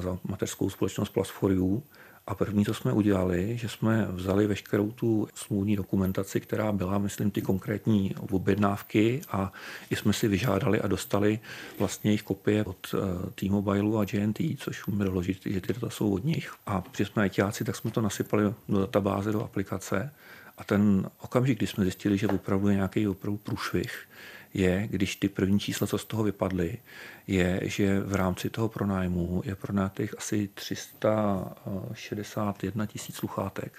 za 0.00 0.18
mateřskou 0.24 0.70
společnost 0.70 1.08
Plus 1.08 1.28
for 1.28 1.52
You, 1.52 1.82
a 2.26 2.34
první, 2.34 2.64
co 2.64 2.74
jsme 2.74 2.92
udělali, 2.92 3.58
že 3.58 3.68
jsme 3.68 4.06
vzali 4.10 4.46
veškerou 4.46 4.90
tu 4.90 5.28
smluvní 5.34 5.76
dokumentaci, 5.76 6.40
která 6.40 6.72
byla, 6.72 6.98
myslím, 6.98 7.30
ty 7.30 7.42
konkrétní 7.42 8.14
objednávky 8.30 9.20
a 9.30 9.52
i 9.90 9.96
jsme 9.96 10.12
si 10.12 10.28
vyžádali 10.28 10.80
a 10.80 10.86
dostali 10.86 11.38
vlastně 11.78 12.10
jejich 12.10 12.22
kopie 12.22 12.64
od 12.64 12.94
uh, 12.94 13.00
T-Mobile 13.34 14.00
a 14.00 14.04
GNT, 14.04 14.38
což 14.58 14.86
umíme 14.86 15.04
doložit, 15.04 15.38
že 15.46 15.60
ty 15.60 15.72
data 15.72 15.90
jsou 15.90 16.14
od 16.14 16.24
nich. 16.24 16.54
A 16.66 16.84
když 16.96 17.08
jsme 17.08 17.26
ITáci, 17.26 17.64
tak 17.64 17.76
jsme 17.76 17.90
to 17.90 18.00
nasypali 18.00 18.54
do 18.68 18.80
databáze, 18.80 19.32
do 19.32 19.44
aplikace. 19.44 20.12
A 20.58 20.64
ten 20.64 21.10
okamžik, 21.20 21.58
kdy 21.58 21.66
jsme 21.66 21.84
zjistili, 21.84 22.18
že 22.18 22.28
opravdu 22.28 22.68
je 22.68 22.74
nějaký 22.74 23.08
opravdu 23.08 23.36
průšvih, 23.36 24.08
je, 24.54 24.88
když 24.90 25.16
ty 25.16 25.28
první 25.28 25.60
čísla, 25.60 25.86
co 25.86 25.98
z 25.98 26.04
toho 26.04 26.22
vypadly, 26.22 26.78
je, 27.26 27.60
že 27.62 28.00
v 28.00 28.14
rámci 28.14 28.50
toho 28.50 28.68
pronájmu 28.68 29.42
je 29.44 29.56
pronajatých 29.56 30.18
asi 30.18 30.48
361 30.54 32.86
tisíc 32.86 33.16
sluchátek 33.16 33.72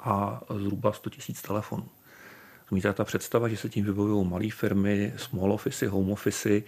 a 0.00 0.40
zhruba 0.58 0.92
100 0.92 1.10
tisíc 1.10 1.42
telefonů. 1.42 1.88
Zmíte 2.68 2.92
ta 2.92 3.04
představa, 3.04 3.48
že 3.48 3.56
se 3.56 3.68
tím 3.68 3.84
vybavují 3.84 4.28
malé 4.28 4.50
firmy, 4.50 5.12
small 5.16 5.52
office, 5.52 5.88
home 5.88 6.10
office, 6.10 6.62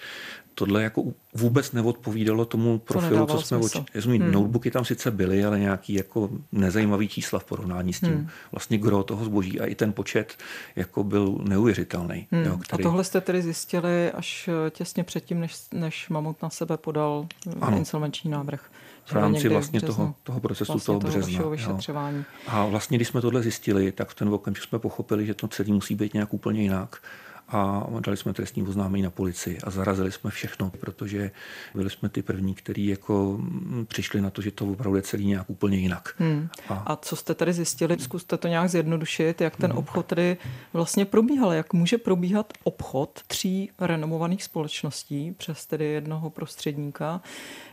tohle 0.58 0.82
jako 0.82 1.04
vůbec 1.34 1.72
neodpovídalo 1.72 2.44
tomu 2.44 2.78
profilu, 2.78 3.26
co 3.26 3.42
jsme 3.42 3.56
oči... 3.56 3.84
Hmm. 3.94 4.32
Notebooky 4.32 4.70
tam 4.70 4.84
sice 4.84 5.10
byly, 5.10 5.44
ale 5.44 5.58
nějaký 5.58 5.94
jako 5.94 6.30
nezajímavý 6.52 7.08
čísla 7.08 7.38
v 7.38 7.44
porovnání 7.44 7.92
s 7.92 8.00
tím. 8.00 8.08
Hmm. 8.08 8.28
Vlastně 8.52 8.78
gro 8.78 9.02
toho 9.02 9.24
zboží 9.24 9.60
a 9.60 9.66
i 9.66 9.74
ten 9.74 9.92
počet 9.92 10.36
jako 10.76 11.04
byl 11.04 11.38
neuvěřitelný. 11.48 12.26
Hmm. 12.30 12.44
Jo, 12.44 12.58
který... 12.58 12.84
A 12.84 12.88
tohle 12.88 13.04
jste 13.04 13.20
tedy 13.20 13.42
zjistili 13.42 14.12
až 14.12 14.48
eh, 14.48 14.70
těsně 14.70 15.04
předtím, 15.04 15.40
než, 15.40 15.56
než 15.72 16.08
Mamut 16.08 16.42
na 16.42 16.50
sebe 16.50 16.76
podal 16.76 17.26
eh, 17.46 17.52
ano. 17.60 17.76
insolvenční 17.76 18.30
návrh. 18.30 18.70
V 19.08 19.12
rámci 19.12 19.48
vlastně 19.48 19.80
toho, 19.80 20.14
toho 20.22 20.40
procesu 20.40 20.72
vlastně 20.72 20.86
toho 20.86 21.00
března. 21.00 21.38
Toho 21.38 21.50
vyšetřování. 21.50 22.24
A 22.46 22.66
vlastně, 22.66 22.98
když 22.98 23.08
jsme 23.08 23.20
tohle 23.20 23.42
zjistili, 23.42 23.92
tak 23.92 24.08
v 24.08 24.14
ten 24.14 24.28
okamžik 24.28 24.64
jsme 24.64 24.78
pochopili, 24.78 25.26
že 25.26 25.34
to 25.34 25.48
celý 25.48 25.72
musí 25.72 25.94
být 25.94 26.14
nějak 26.14 26.34
úplně 26.34 26.62
jinak 26.62 27.00
a 27.48 27.86
dali 28.00 28.16
jsme 28.16 28.32
trestní 28.32 28.62
oznámení 28.62 29.02
na 29.02 29.10
policii 29.10 29.58
a 29.64 29.70
zarazili 29.70 30.12
jsme 30.12 30.30
všechno, 30.30 30.70
protože 30.70 31.30
byli 31.74 31.90
jsme 31.90 32.08
ty 32.08 32.22
první, 32.22 32.54
kteří 32.54 32.86
jako 32.86 33.40
přišli 33.88 34.20
na 34.20 34.30
to, 34.30 34.42
že 34.42 34.50
to 34.50 34.66
opravdu 34.66 34.96
je 34.96 35.02
celý 35.02 35.26
nějak 35.26 35.50
úplně 35.50 35.78
jinak. 35.78 36.14
Hmm. 36.18 36.48
A... 36.68 36.74
a 36.74 36.96
co 36.96 37.16
jste 37.16 37.34
tady 37.34 37.52
zjistili? 37.52 37.96
Zkuste 37.98 38.36
to 38.36 38.48
nějak 38.48 38.70
zjednodušit, 38.70 39.40
jak 39.40 39.56
ten 39.56 39.70
hmm. 39.70 39.78
obchod 39.78 40.06
tedy 40.06 40.36
vlastně 40.72 41.04
probíhal, 41.04 41.52
jak 41.52 41.72
může 41.72 41.98
probíhat 41.98 42.52
obchod 42.64 43.22
tří 43.26 43.70
renomovaných 43.78 44.44
společností 44.44 45.34
přes 45.38 45.66
tedy 45.66 45.84
jednoho 45.84 46.30
prostředníka 46.30 47.20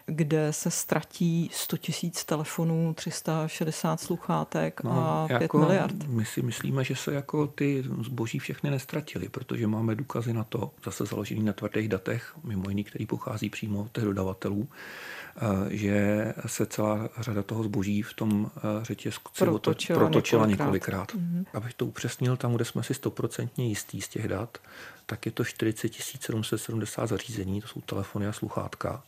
kde 0.05 0.53
se 0.53 0.71
ztratí 0.71 1.49
100 1.53 1.77
tisíc 1.77 2.25
telefonů, 2.25 2.93
360 2.93 3.99
sluchátek 3.99 4.83
no, 4.83 4.91
a 4.91 5.27
5 5.27 5.41
jako 5.41 5.57
miliard. 5.57 5.95
My 6.07 6.25
si 6.25 6.41
myslíme, 6.41 6.83
že 6.83 6.95
se 6.95 7.13
jako 7.13 7.47
ty 7.47 7.83
zboží 8.01 8.39
všechny 8.39 8.69
nestratily, 8.69 9.29
protože 9.29 9.67
máme 9.67 9.95
důkazy 9.95 10.33
na 10.33 10.43
to, 10.43 10.71
zase 10.85 11.05
založený 11.05 11.43
na 11.43 11.53
tvrdých 11.53 11.89
datech, 11.89 12.35
mimo 12.43 12.69
jiný, 12.69 12.83
který 12.83 13.05
pochází 13.05 13.49
přímo 13.49 13.81
od 13.81 13.91
těch 13.91 14.03
dodavatelů, 14.03 14.67
eh, 14.67 15.39
že 15.69 16.33
se 16.45 16.65
celá 16.65 17.09
řada 17.19 17.43
toho 17.43 17.63
zboží 17.63 18.01
v 18.01 18.13
tom 18.13 18.51
eh, 18.57 18.61
řetězci 18.85 19.19
protočila, 19.39 19.99
protočila 19.99 20.45
několikrát. 20.45 21.13
několikrát. 21.13 21.13
Mm-hmm. 21.13 21.45
Abych 21.53 21.73
to 21.73 21.85
upřesnil, 21.85 22.37
tam, 22.37 22.53
kde 22.53 22.65
jsme 22.65 22.83
si 22.83 22.93
stoprocentně 22.93 23.67
jistí 23.67 24.01
z 24.01 24.07
těch 24.07 24.27
dat, 24.27 24.57
tak 25.05 25.25
je 25.25 25.31
to 25.31 25.43
40 25.43 25.93
770 25.93 27.07
zařízení, 27.07 27.61
to 27.61 27.67
jsou 27.67 27.81
telefony 27.81 28.27
a 28.27 28.31
sluchátka 28.33 29.03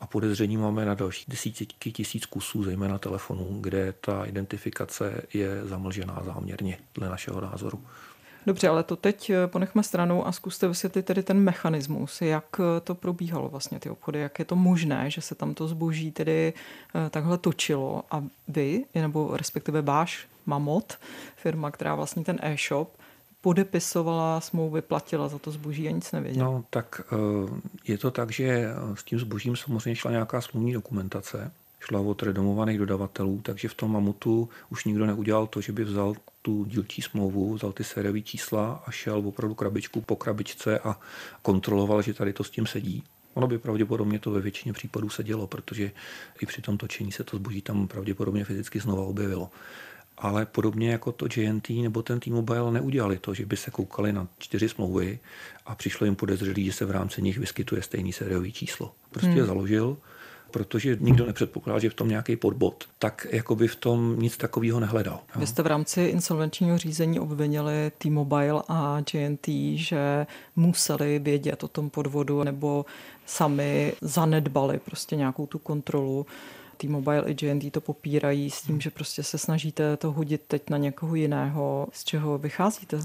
a 0.00 0.06
podezření 0.06 0.56
máme 0.56 0.84
na 0.84 0.94
další 0.94 1.24
desítky 1.28 1.92
tisíc 1.92 2.26
kusů, 2.26 2.64
zejména 2.64 2.98
telefonů, 2.98 3.58
kde 3.60 3.94
ta 4.00 4.24
identifikace 4.24 5.22
je 5.34 5.66
zamlžená 5.66 6.22
záměrně, 6.24 6.78
dle 6.94 7.08
našeho 7.08 7.40
názoru. 7.40 7.82
Dobře, 8.46 8.68
ale 8.68 8.82
to 8.82 8.96
teď 8.96 9.30
eh, 9.30 9.46
ponechme 9.46 9.82
stranou 9.82 10.26
a 10.26 10.32
zkuste 10.32 10.68
vysvětlit 10.68 11.06
tedy 11.06 11.22
ten 11.22 11.40
mechanismus, 11.40 12.22
jak 12.22 12.44
eh, 12.60 12.80
to 12.80 12.94
probíhalo 12.94 13.48
vlastně 13.48 13.80
ty 13.80 13.90
obchody, 13.90 14.18
jak 14.18 14.38
je 14.38 14.44
to 14.44 14.56
možné, 14.56 15.10
že 15.10 15.20
se 15.20 15.34
tam 15.34 15.54
to 15.54 15.68
zboží 15.68 16.12
tedy 16.12 16.52
eh, 16.52 17.10
takhle 17.10 17.38
točilo 17.38 18.04
a 18.10 18.24
vy, 18.48 18.84
nebo 18.94 19.36
respektive 19.36 19.82
váš 19.82 20.26
Mamot, 20.46 20.98
firma, 21.36 21.70
která 21.70 21.94
vlastní 21.94 22.24
ten 22.24 22.38
e-shop, 22.42 22.96
podepisovala 23.40 24.40
smlouvy, 24.40 24.82
platila 24.82 25.28
za 25.28 25.38
to 25.38 25.50
zboží 25.50 25.88
a 25.88 25.90
nic 25.90 26.12
nevěděla. 26.12 26.44
No, 26.44 26.64
tak 26.70 27.00
eh, 27.12 27.60
je 27.84 27.98
to 27.98 28.10
tak, 28.10 28.30
že 28.30 28.68
s 28.94 29.04
tím 29.04 29.18
zbožím 29.18 29.56
samozřejmě 29.56 29.96
šla 29.96 30.10
nějaká 30.10 30.40
smluvní 30.40 30.72
dokumentace, 30.72 31.52
šla 31.80 32.00
od 32.00 32.22
redomovaných 32.22 32.78
dodavatelů, 32.78 33.40
takže 33.42 33.68
v 33.68 33.74
tom 33.74 33.92
mamutu 33.92 34.48
už 34.70 34.84
nikdo 34.84 35.06
neudělal 35.06 35.46
to, 35.46 35.60
že 35.60 35.72
by 35.72 35.84
vzal 35.84 36.14
tu 36.42 36.64
dílčí 36.64 37.02
smlouvu, 37.02 37.54
vzal 37.54 37.72
ty 37.72 37.84
sériové 37.84 38.20
čísla 38.20 38.82
a 38.86 38.90
šel 38.90 39.18
opravdu 39.28 39.54
krabičku 39.54 40.00
po 40.00 40.16
krabičce 40.16 40.78
a 40.78 41.00
kontroloval, 41.42 42.02
že 42.02 42.14
tady 42.14 42.32
to 42.32 42.44
s 42.44 42.50
tím 42.50 42.66
sedí. 42.66 43.04
Ono 43.34 43.46
by 43.46 43.58
pravděpodobně 43.58 44.18
to 44.18 44.30
ve 44.30 44.40
většině 44.40 44.72
případů 44.72 45.08
se 45.08 45.24
dělo, 45.24 45.46
protože 45.46 45.90
i 46.40 46.46
při 46.46 46.62
tom 46.62 46.78
točení 46.78 47.12
se 47.12 47.24
to 47.24 47.36
zboží 47.36 47.62
tam 47.62 47.88
pravděpodobně 47.88 48.44
fyzicky 48.44 48.80
znova 48.80 49.02
objevilo 49.02 49.50
ale 50.18 50.46
podobně 50.46 50.90
jako 50.90 51.12
to 51.12 51.26
JNT 51.36 51.70
nebo 51.70 52.02
ten 52.02 52.20
T-Mobile 52.20 52.72
neudělali 52.72 53.18
to, 53.18 53.34
že 53.34 53.46
by 53.46 53.56
se 53.56 53.70
koukali 53.70 54.12
na 54.12 54.28
čtyři 54.38 54.68
smlouvy 54.68 55.18
a 55.66 55.74
přišlo 55.74 56.04
jim 56.04 56.16
podezřelý, 56.16 56.64
že 56.64 56.72
se 56.72 56.84
v 56.84 56.90
rámci 56.90 57.22
nich 57.22 57.38
vyskytuje 57.38 57.82
stejný 57.82 58.12
sériový 58.12 58.52
číslo. 58.52 58.92
Prostě 59.10 59.28
hmm. 59.28 59.38
je 59.38 59.44
založil, 59.44 59.96
protože 60.50 60.96
nikdo 61.00 61.26
nepředpokládá, 61.26 61.78
že 61.78 61.90
v 61.90 61.94
tom 61.94 62.08
nějaký 62.08 62.36
podbod, 62.36 62.84
tak 62.98 63.26
jako 63.30 63.56
by 63.56 63.68
v 63.68 63.76
tom 63.76 64.16
nic 64.18 64.36
takového 64.36 64.80
nehledal. 64.80 65.20
Vy 65.36 65.46
jste 65.46 65.62
v 65.62 65.66
rámci 65.66 66.02
insolvenčního 66.02 66.78
řízení 66.78 67.20
obvinili 67.20 67.92
T-Mobile 67.98 68.62
a 68.68 69.02
JNT, 69.14 69.48
že 69.74 70.26
museli 70.56 71.18
vědět 71.18 71.64
o 71.64 71.68
tom 71.68 71.90
podvodu 71.90 72.44
nebo 72.44 72.84
sami 73.26 73.92
zanedbali 74.00 74.78
prostě 74.78 75.16
nějakou 75.16 75.46
tu 75.46 75.58
kontrolu. 75.58 76.26
T-Mobile 76.78 77.24
i 77.30 77.70
to 77.70 77.80
popírají 77.80 78.50
s 78.50 78.62
tím, 78.62 78.80
že 78.80 78.90
prostě 78.90 79.22
se 79.22 79.38
snažíte 79.38 79.96
to 79.96 80.12
hodit 80.12 80.42
teď 80.48 80.70
na 80.70 80.76
někoho 80.76 81.14
jiného. 81.14 81.88
Z 81.92 82.04
čeho 82.04 82.38
vycházíte? 82.38 83.00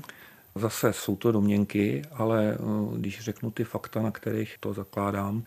Zase 0.56 0.94
jsou 0.94 1.16
to 1.16 1.32
domněnky, 1.32 2.02
ale 2.12 2.54
eh, 2.54 2.58
když 2.98 3.20
řeknu 3.20 3.52
ty 3.52 3.64
fakta, 3.64 4.02
na 4.02 4.12
kterých 4.12 4.58
to 4.60 4.74
zakládám, 4.74 5.44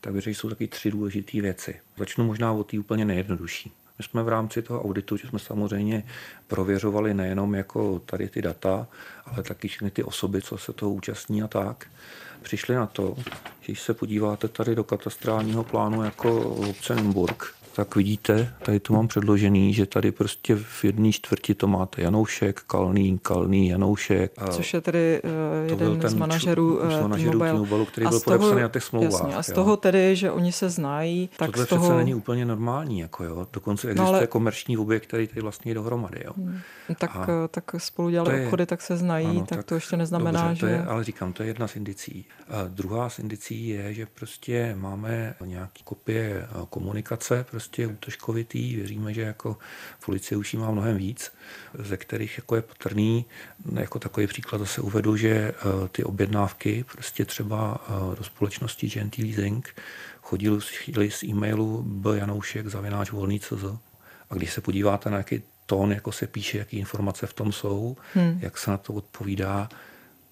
tak 0.00 0.16
že 0.16 0.30
jsou 0.30 0.48
taky 0.48 0.68
tři 0.68 0.90
důležité 0.90 1.40
věci. 1.40 1.80
Začnu 1.96 2.24
možná 2.24 2.52
od 2.52 2.70
té 2.70 2.78
úplně 2.78 3.04
nejjednodušší. 3.04 3.72
My 3.98 4.04
jsme 4.04 4.22
v 4.22 4.28
rámci 4.28 4.62
toho 4.62 4.82
auditu, 4.82 5.16
že 5.16 5.28
jsme 5.28 5.38
samozřejmě 5.38 6.04
prověřovali 6.46 7.14
nejenom 7.14 7.54
jako 7.54 7.98
tady 7.98 8.28
ty 8.28 8.42
data, 8.42 8.86
ale 9.26 9.42
taky 9.42 9.68
všechny 9.68 9.90
ty 9.90 10.02
osoby, 10.02 10.42
co 10.42 10.58
se 10.58 10.72
toho 10.72 10.92
účastní 10.92 11.42
a 11.42 11.48
tak. 11.48 11.86
Přišli 12.42 12.74
na 12.74 12.86
to, 12.86 13.16
že 13.60 13.64
když 13.64 13.80
se 13.80 13.94
podíváte 13.94 14.48
tady 14.48 14.74
do 14.74 14.84
katastrálního 14.84 15.64
plánu 15.64 16.02
jako 16.02 16.40
obce 16.50 16.94
Nymburk, 16.94 17.54
tak 17.84 17.96
vidíte, 17.96 18.54
tady 18.62 18.80
to 18.80 18.92
mám 18.92 19.08
předložený, 19.08 19.74
že 19.74 19.86
tady 19.86 20.12
prostě 20.12 20.56
v 20.56 20.84
jedné 20.84 21.12
čtvrti 21.12 21.54
to 21.54 21.66
máte 21.66 22.02
Janoušek, 22.02 22.60
Kalný, 22.60 23.18
Kalný, 23.18 23.68
Janoušek. 23.68 24.32
Což 24.50 24.74
je 24.74 24.80
tedy 24.80 25.22
uh, 25.24 25.70
jeden 25.70 26.10
z 26.10 26.14
manažerů, 26.14 26.78
uh, 26.78 27.00
manažerů 27.00 27.40
T-Mobile, 27.40 27.86
který 27.86 28.06
a 28.06 28.10
byl 28.10 28.20
toho, 28.20 28.38
podepsaný 28.38 28.62
na 28.62 28.68
těch 28.68 28.84
smlouvách. 28.84 29.12
Jasně, 29.12 29.34
a 29.34 29.42
z 29.42 29.52
toho 29.52 29.70
jo. 29.70 29.76
tedy, 29.76 30.16
že 30.16 30.30
oni 30.30 30.52
se 30.52 30.70
znají, 30.70 31.30
tak 31.36 31.50
Tohle 31.50 31.66
z 31.66 31.68
toho... 31.68 31.82
přece 31.82 31.96
není 31.96 32.14
úplně 32.14 32.44
normální, 32.44 32.98
jako 32.98 33.24
jo. 33.24 33.46
Dokonce 33.52 33.88
existuje 33.88 34.12
no, 34.12 34.18
ale... 34.18 34.26
komerční 34.26 34.78
objekt, 34.78 35.06
který 35.06 35.26
tady 35.26 35.40
vlastně 35.40 35.70
je 35.70 35.74
dohromady, 35.74 36.22
jo. 36.24 36.32
Hmm. 36.36 36.58
Tak, 36.98 37.16
a 37.16 37.48
tak 37.48 37.64
spolu 37.78 38.10
dělali 38.10 38.38
je... 38.38 38.44
obchody, 38.44 38.66
tak 38.66 38.82
se 38.82 38.96
znají, 38.96 39.26
ano, 39.26 39.40
tak, 39.40 39.58
tak 39.58 39.66
to 39.66 39.74
ještě 39.74 39.96
neznamená, 39.96 40.48
dobře, 40.48 40.54
že... 40.54 40.60
To 40.60 40.66
je, 40.66 40.84
ale 40.84 41.04
říkám, 41.04 41.32
to 41.32 41.42
je 41.42 41.48
jedna 41.48 41.68
z 41.68 41.76
indicí. 41.76 42.24
A 42.48 42.64
druhá 42.68 43.10
z 43.10 43.18
indicí 43.18 43.68
je, 43.68 43.94
že 43.94 44.06
prostě 44.06 44.76
máme 44.78 45.34
nějaký 45.44 45.82
kopie 45.84 46.48
komunikace, 46.70 47.46
prostě 47.50 47.69
útočkovitý. 47.78 48.76
Věříme, 48.76 49.14
že 49.14 49.22
jako 49.22 49.56
policie 50.04 50.38
už 50.38 50.54
má 50.54 50.70
mnohem 50.70 50.96
víc, 50.96 51.32
ze 51.78 51.96
kterých 51.96 52.38
jako 52.38 52.56
je 52.56 52.62
patrný. 52.62 53.24
Jako 53.72 53.98
takový 53.98 54.26
příklad 54.26 54.58
zase 54.58 54.80
uvedu, 54.80 55.16
že 55.16 55.28
eh, 55.28 55.54
ty 55.92 56.04
objednávky 56.04 56.84
prostě 56.92 57.24
třeba 57.24 57.84
eh, 57.88 58.16
do 58.16 58.24
společnosti 58.24 58.88
GNT 58.88 59.18
Leasing 59.18 59.74
chodili 60.22 61.10
z 61.10 61.22
e-mailu 61.22 61.82
bjanoušek 61.82 62.66
zavináč 62.66 63.10
volný 63.10 63.40
CZ. 63.40 63.64
A 64.30 64.34
když 64.34 64.52
se 64.52 64.60
podíváte 64.60 65.10
na 65.10 65.18
jaký 65.18 65.42
tón, 65.66 65.92
jako 65.92 66.12
se 66.12 66.26
píše, 66.26 66.58
jaké 66.58 66.76
informace 66.76 67.26
v 67.26 67.32
tom 67.32 67.52
jsou, 67.52 67.96
hmm. 68.14 68.38
jak 68.42 68.58
se 68.58 68.70
na 68.70 68.76
to 68.76 68.92
odpovídá, 68.92 69.68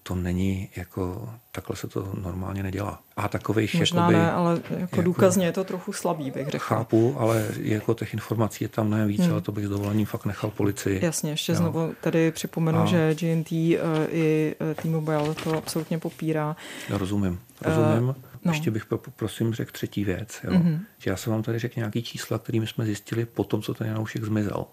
to 0.09 0.15
není 0.15 0.69
jako, 0.75 1.29
takhle 1.51 1.75
se 1.75 1.87
to 1.87 2.11
normálně 2.21 2.63
nedělá. 2.63 2.99
A 3.17 3.27
takových 3.27 3.75
Možná 3.75 4.01
jakoby, 4.01 4.17
ne, 4.17 4.31
ale 4.31 4.53
jako, 4.53 4.75
jako 4.75 5.01
důkazně 5.01 5.45
je 5.45 5.51
to 5.51 5.63
trochu 5.63 5.93
slabý, 5.93 6.31
bych 6.31 6.47
řekl. 6.47 6.65
Chápu, 6.65 7.15
ale 7.19 7.47
jako 7.57 7.93
těch 7.93 8.13
informací 8.13 8.63
je 8.63 8.67
tam 8.67 8.89
ne 8.89 9.07
víc, 9.07 9.21
hmm. 9.21 9.31
ale 9.31 9.41
to 9.41 9.51
bych 9.51 9.65
s 9.65 9.69
dovolením 9.69 10.05
fakt 10.05 10.25
nechal 10.25 10.49
policii. 10.49 11.05
Jasně, 11.05 11.31
ještě 11.31 11.51
jo. 11.51 11.57
znovu 11.57 11.93
tady 12.01 12.31
připomenu, 12.31 12.79
a... 12.79 12.85
že 12.85 13.15
GNT 13.15 13.51
eh, 13.51 13.77
i 14.11 14.55
uh, 14.61 14.81
T-Mobile 14.81 15.35
to 15.43 15.57
absolutně 15.57 15.97
popírá. 15.97 16.55
Já 16.89 16.97
rozumím, 16.97 17.39
rozumím. 17.61 18.09
Uh, 18.09 18.15
No. 18.45 18.51
Ještě 18.51 18.71
bych 18.71 18.85
prosím 19.15 19.53
řekl 19.53 19.71
třetí 19.71 20.03
věc. 20.03 20.39
Jo? 20.43 20.51
Mm-hmm. 20.51 20.79
Že 20.97 21.09
já 21.09 21.17
jsem 21.17 21.33
vám 21.33 21.43
tady 21.43 21.59
řekl 21.59 21.73
nějaký 21.77 22.03
čísla, 22.03 22.39
kterými 22.39 22.67
jsme 22.67 22.85
zjistili 22.85 23.25
po 23.25 23.43
tom, 23.43 23.61
co 23.61 23.73
ten 23.73 23.87
Janoušek 23.87 24.23
zmizel. 24.23 24.65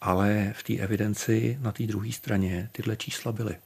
Ale 0.00 0.52
v 0.56 0.62
té 0.62 0.74
evidenci 0.74 1.58
na 1.60 1.72
té 1.72 1.82
druhé 1.82 2.12
straně 2.12 2.68
tyhle 2.72 2.96
čísla 2.96 3.32
byly. 3.32 3.56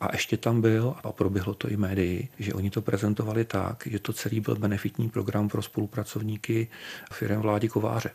A 0.00 0.08
ještě 0.12 0.36
tam 0.36 0.60
byl, 0.60 0.94
a 1.04 1.12
proběhlo 1.12 1.54
to 1.54 1.68
i 1.68 1.76
médii, 1.76 2.28
že 2.38 2.54
oni 2.54 2.70
to 2.70 2.82
prezentovali 2.82 3.44
tak, 3.44 3.82
že 3.86 3.98
to 3.98 4.12
celý 4.12 4.40
byl 4.40 4.56
benefitní 4.56 5.10
program 5.10 5.48
pro 5.48 5.62
spolupracovníky 5.62 6.68
firm 7.12 7.40
vlády 7.40 7.68
Kováře. 7.68 8.10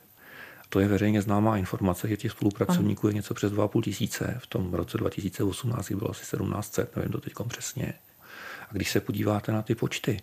To 0.69 0.79
je 0.79 0.87
veřejně 0.87 1.21
známá 1.21 1.57
informace, 1.57 2.07
že 2.07 2.17
těch 2.17 2.31
spolupracovníků 2.31 3.07
je 3.07 3.13
něco 3.13 3.33
přes 3.33 3.51
2,5 3.53 3.81
tisíce. 3.81 4.39
V 4.43 4.47
tom 4.47 4.73
roce 4.73 4.97
2018 4.97 5.91
bylo 5.91 6.11
asi 6.11 6.21
1700, 6.21 6.95
nevím 6.95 7.11
to 7.11 7.21
teď 7.21 7.33
přesně. 7.47 7.93
A 8.69 8.73
když 8.73 8.91
se 8.91 8.99
podíváte 8.99 9.51
na 9.51 9.61
ty 9.61 9.75
počty, 9.75 10.19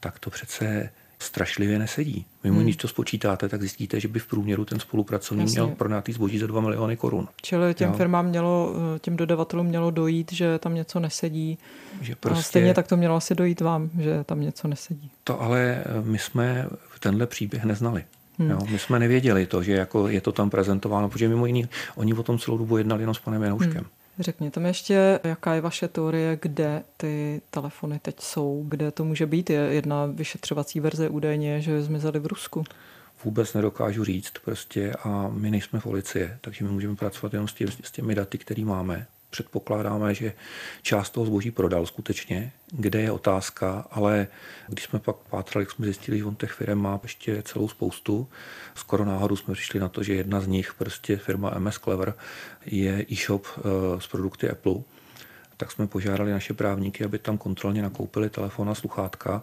tak 0.00 0.18
to 0.18 0.30
přece 0.30 0.90
strašlivě 1.18 1.78
nesedí. 1.78 2.26
Mimo 2.44 2.56
hmm. 2.56 2.64
když 2.64 2.76
to 2.76 2.88
spočítáte, 2.88 3.48
tak 3.48 3.60
zjistíte, 3.60 4.00
že 4.00 4.08
by 4.08 4.18
v 4.18 4.26
průměru 4.26 4.64
ten 4.64 4.80
spolupracovník 4.80 5.46
Jasně. 5.46 5.60
měl 5.60 5.74
pronátý 5.76 6.12
zboží 6.12 6.38
za 6.38 6.46
2 6.46 6.60
miliony 6.60 6.96
korun. 6.96 7.28
Čili 7.42 7.74
těm 7.74 7.90
jo? 7.90 7.96
firmám 7.96 8.26
mělo, 8.26 8.74
těm 9.00 9.16
dodavatelům 9.16 9.66
mělo 9.66 9.90
dojít, 9.90 10.32
že 10.32 10.58
tam 10.58 10.74
něco 10.74 11.00
nesedí. 11.00 11.58
Že 12.00 12.14
prostě... 12.14 12.40
A 12.40 12.42
stejně 12.42 12.74
tak 12.74 12.88
to 12.88 12.96
mělo 12.96 13.16
asi 13.16 13.34
dojít 13.34 13.60
vám, 13.60 13.90
že 13.98 14.24
tam 14.24 14.40
něco 14.40 14.68
nesedí. 14.68 15.10
To 15.24 15.42
ale 15.42 15.60
eh, 15.60 15.84
my 16.04 16.18
jsme 16.18 16.66
tenhle 17.00 17.26
příběh 17.26 17.64
neznali. 17.64 18.04
Hmm. 18.38 18.50
Jo, 18.50 18.58
my 18.70 18.78
jsme 18.78 18.98
nevěděli 18.98 19.46
to, 19.46 19.62
že 19.62 19.72
jako 19.72 20.08
je 20.08 20.20
to 20.20 20.32
tam 20.32 20.50
prezentováno, 20.50 21.08
protože 21.08 21.28
mimo 21.28 21.46
jiný, 21.46 21.68
oni 21.94 22.14
o 22.14 22.22
tom 22.22 22.38
celou 22.38 22.58
dobu 22.58 22.76
jednali 22.76 23.02
jenom 23.02 23.14
s 23.14 23.18
panem 23.18 23.42
Janouškem. 23.42 23.72
Hmm. 23.72 23.90
Řekněte 24.18 24.60
mi 24.60 24.68
ještě, 24.68 25.20
jaká 25.24 25.54
je 25.54 25.60
vaše 25.60 25.88
teorie, 25.88 26.38
kde 26.42 26.82
ty 26.96 27.40
telefony 27.50 27.98
teď 27.98 28.20
jsou, 28.20 28.64
kde 28.68 28.90
to 28.90 29.04
může 29.04 29.26
být. 29.26 29.50
Je 29.50 29.60
jedna 29.60 30.06
vyšetřovací 30.06 30.80
verze 30.80 31.08
údajně, 31.08 31.60
že 31.60 31.82
zmizely 31.82 32.18
v 32.18 32.26
Rusku. 32.26 32.64
Vůbec 33.24 33.54
nedokážu 33.54 34.04
říct 34.04 34.32
prostě 34.44 34.92
a 34.92 35.28
my 35.32 35.50
nejsme 35.50 35.80
policie, 35.80 36.38
takže 36.40 36.64
my 36.64 36.70
můžeme 36.70 36.96
pracovat 36.96 37.32
jenom 37.32 37.48
s, 37.48 37.52
tě, 37.52 37.66
s 37.84 37.90
těmi 37.90 38.14
daty, 38.14 38.38
které 38.38 38.64
máme 38.64 39.06
předpokládáme, 39.36 40.14
že 40.14 40.32
část 40.82 41.10
toho 41.10 41.26
zboží 41.26 41.50
prodal 41.50 41.86
skutečně, 41.86 42.52
kde 42.72 43.00
je 43.00 43.12
otázka, 43.12 43.86
ale 43.90 44.26
když 44.68 44.84
jsme 44.84 44.98
pak 44.98 45.16
pátrali, 45.16 45.66
jsme 45.66 45.84
zjistili, 45.84 46.18
že 46.18 46.24
on 46.24 46.34
těch 46.34 46.52
firm 46.52 46.78
má 46.78 47.00
ještě 47.02 47.42
celou 47.42 47.68
spoustu. 47.68 48.28
Skoro 48.74 49.04
náhodou 49.04 49.36
jsme 49.36 49.54
přišli 49.54 49.80
na 49.80 49.88
to, 49.88 50.02
že 50.02 50.14
jedna 50.14 50.40
z 50.40 50.46
nich, 50.46 50.74
prostě 50.74 51.16
firma 51.16 51.58
MS 51.58 51.78
Clever, 51.78 52.14
je 52.66 53.06
e-shop 53.12 53.46
eh, 53.46 53.60
s 54.00 54.06
produkty 54.06 54.50
Apple. 54.50 54.74
Tak 55.56 55.72
jsme 55.72 55.86
požádali 55.86 56.32
naše 56.32 56.54
právníky, 56.54 57.04
aby 57.04 57.18
tam 57.18 57.38
kontrolně 57.38 57.82
nakoupili 57.82 58.30
telefon 58.30 58.70
a 58.70 58.74
sluchátka. 58.74 59.42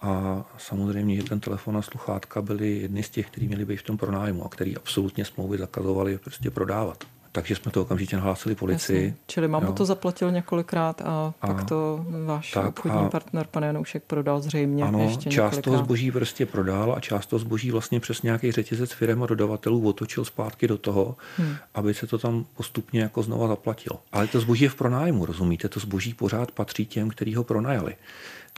A 0.00 0.44
samozřejmě, 0.58 1.16
že 1.16 1.22
ten 1.22 1.40
telefon 1.40 1.76
a 1.76 1.82
sluchátka 1.82 2.42
byly 2.42 2.78
jedny 2.78 3.02
z 3.02 3.10
těch, 3.10 3.26
který 3.26 3.48
měli 3.48 3.64
být 3.64 3.76
v 3.76 3.82
tom 3.82 3.98
pronájmu 3.98 4.44
a 4.44 4.48
který 4.48 4.76
absolutně 4.76 5.24
smlouvy 5.24 5.58
zakazovali 5.58 6.18
prostě 6.18 6.50
prodávat 6.50 7.13
takže 7.34 7.56
jsme 7.56 7.72
to 7.72 7.82
okamžitě 7.82 8.16
nahlásili 8.16 8.54
policii. 8.54 9.04
Jasně. 9.04 9.16
Čili 9.26 9.48
mámu 9.48 9.72
to 9.72 9.84
zaplatil 9.84 10.30
několikrát 10.30 11.02
a, 11.02 11.34
a 11.40 11.46
pak 11.46 11.64
to 11.64 12.06
váš 12.26 12.50
tak 12.50 12.66
obchodní 12.66 13.06
a, 13.06 13.08
partner, 13.08 13.46
pan 13.50 13.62
Janoušek, 13.62 14.02
prodal 14.06 14.40
zřejmě 14.40 14.84
ano, 14.84 15.02
ještě 15.02 15.30
část 15.30 15.34
několikrát. 15.34 15.62
toho 15.62 15.84
zboží 15.84 16.10
prostě 16.10 16.46
prodal 16.46 16.94
a 16.96 17.00
část 17.00 17.26
toho 17.26 17.40
zboží 17.40 17.70
vlastně 17.70 18.00
přes 18.00 18.22
nějaký 18.22 18.52
řetězec 18.52 18.92
firm 18.92 19.22
a 19.22 19.26
dodavatelů 19.26 19.88
otočil 19.88 20.24
zpátky 20.24 20.68
do 20.68 20.78
toho, 20.78 21.16
hmm. 21.36 21.56
aby 21.74 21.94
se 21.94 22.06
to 22.06 22.18
tam 22.18 22.44
postupně 22.56 23.00
jako 23.00 23.22
znova 23.22 23.48
zaplatilo. 23.48 24.00
Ale 24.12 24.26
to 24.26 24.40
zboží 24.40 24.64
je 24.64 24.70
v 24.70 24.74
pronájmu, 24.74 25.26
rozumíte? 25.26 25.68
To 25.68 25.80
zboží 25.80 26.14
pořád 26.14 26.52
patří 26.52 26.86
těm, 26.86 27.08
kteří 27.08 27.34
ho 27.34 27.44
pronajali 27.44 27.96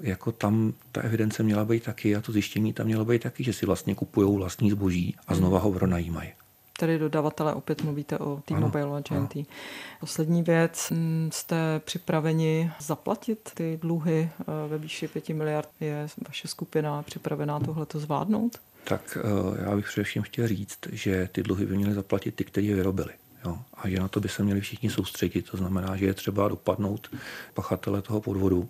jako 0.03 0.33
tam 0.33 0.73
ta 0.93 1.01
evidence 1.01 1.43
měla 1.43 1.65
být 1.65 1.83
taky 1.83 2.17
a 2.17 2.21
to 2.21 2.33
zjištění 2.33 2.73
tam 2.73 2.87
mělo 2.87 3.05
být 3.05 3.23
taky, 3.23 3.45
že 3.45 3.53
si 3.53 3.67
vlastně 3.67 3.95
kupují 3.95 4.37
vlastní 4.37 4.71
zboží 4.71 5.17
a 5.29 5.35
znova 5.35 5.59
ho 5.59 5.73
pronajímají 5.73 6.33
tedy 6.77 6.99
dodavatele, 6.99 7.55
opět 7.55 7.85
mluvíte 7.85 8.19
o 8.19 8.43
T-Mobile 8.45 8.99
a 8.99 9.01
GNT. 9.01 9.37
Ano. 9.37 9.45
Poslední 10.01 10.43
věc, 10.43 10.91
mm, 10.91 11.31
jste 11.33 11.81
připraveni 11.85 12.73
zaplatit 12.81 13.51
ty 13.55 13.79
dluhy 13.83 14.31
eh, 14.41 14.45
ve 14.69 14.79
výši 14.79 15.09
5 15.09 15.29
miliard? 15.29 15.69
Je 15.81 16.09
vaše 16.27 16.49
skupina 16.49 17.03
připravená 17.03 17.61
tohleto 17.61 17.99
zvládnout? 17.99 18.59
Tak 18.85 19.19
eh, 19.21 19.65
já 19.65 19.77
bych 19.77 19.87
především 19.87 20.23
chtěl 20.23 20.49
říct, 20.49 20.79
že 20.93 21.29
ty 21.33 21.43
dluhy 21.43 21.67
by 21.67 21.77
měly 21.77 21.95
zaplatit 21.95 22.35
ty, 22.35 22.45
kteří 22.45 22.67
je 22.67 22.77
vyrobili. 22.77 23.13
Jo? 23.45 23.59
A 23.75 23.89
že 23.89 24.01
na 24.01 24.09
to 24.09 24.21
by 24.21 24.29
se 24.29 24.43
měli 24.43 24.61
všichni 24.61 24.91
soustředit. 24.91 25.51
To 25.51 25.57
znamená, 25.57 25.97
že 25.97 26.07
je 26.07 26.15
třeba 26.15 26.49
dopadnout 26.49 27.11
pachatele 27.55 28.03
toho 28.03 28.21
podvodu 28.21 28.69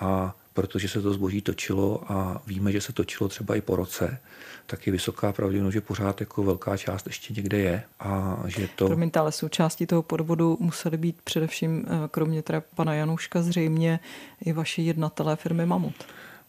a 0.00 0.34
protože 0.58 0.88
se 0.88 1.02
to 1.02 1.12
zboží 1.12 1.40
točilo 1.42 2.12
a 2.12 2.42
víme, 2.46 2.72
že 2.72 2.80
se 2.80 2.92
točilo 2.92 3.28
třeba 3.28 3.56
i 3.56 3.60
po 3.60 3.76
roce, 3.76 4.18
tak 4.66 4.86
je 4.86 4.92
vysoká 4.92 5.32
pravděpodobnost, 5.32 5.74
že 5.74 5.80
pořád 5.80 6.20
jako 6.20 6.42
velká 6.42 6.76
část 6.76 7.06
ještě 7.06 7.34
někde 7.34 7.58
je 7.58 7.82
a 8.00 8.42
že 8.46 8.68
to... 8.76 8.86
Promiňte, 8.86 9.20
ale 9.20 9.32
součástí 9.32 9.86
toho 9.86 10.02
podvodu 10.02 10.56
museli 10.60 10.96
být 10.96 11.16
především, 11.24 11.84
eh, 11.86 12.08
kromě 12.10 12.42
teda 12.42 12.62
pana 12.74 12.94
Januška, 12.94 13.42
zřejmě 13.42 14.00
i 14.44 14.52
vaši 14.52 14.82
jednatelé 14.82 15.36
firmy 15.36 15.66
Mamut. 15.66 15.94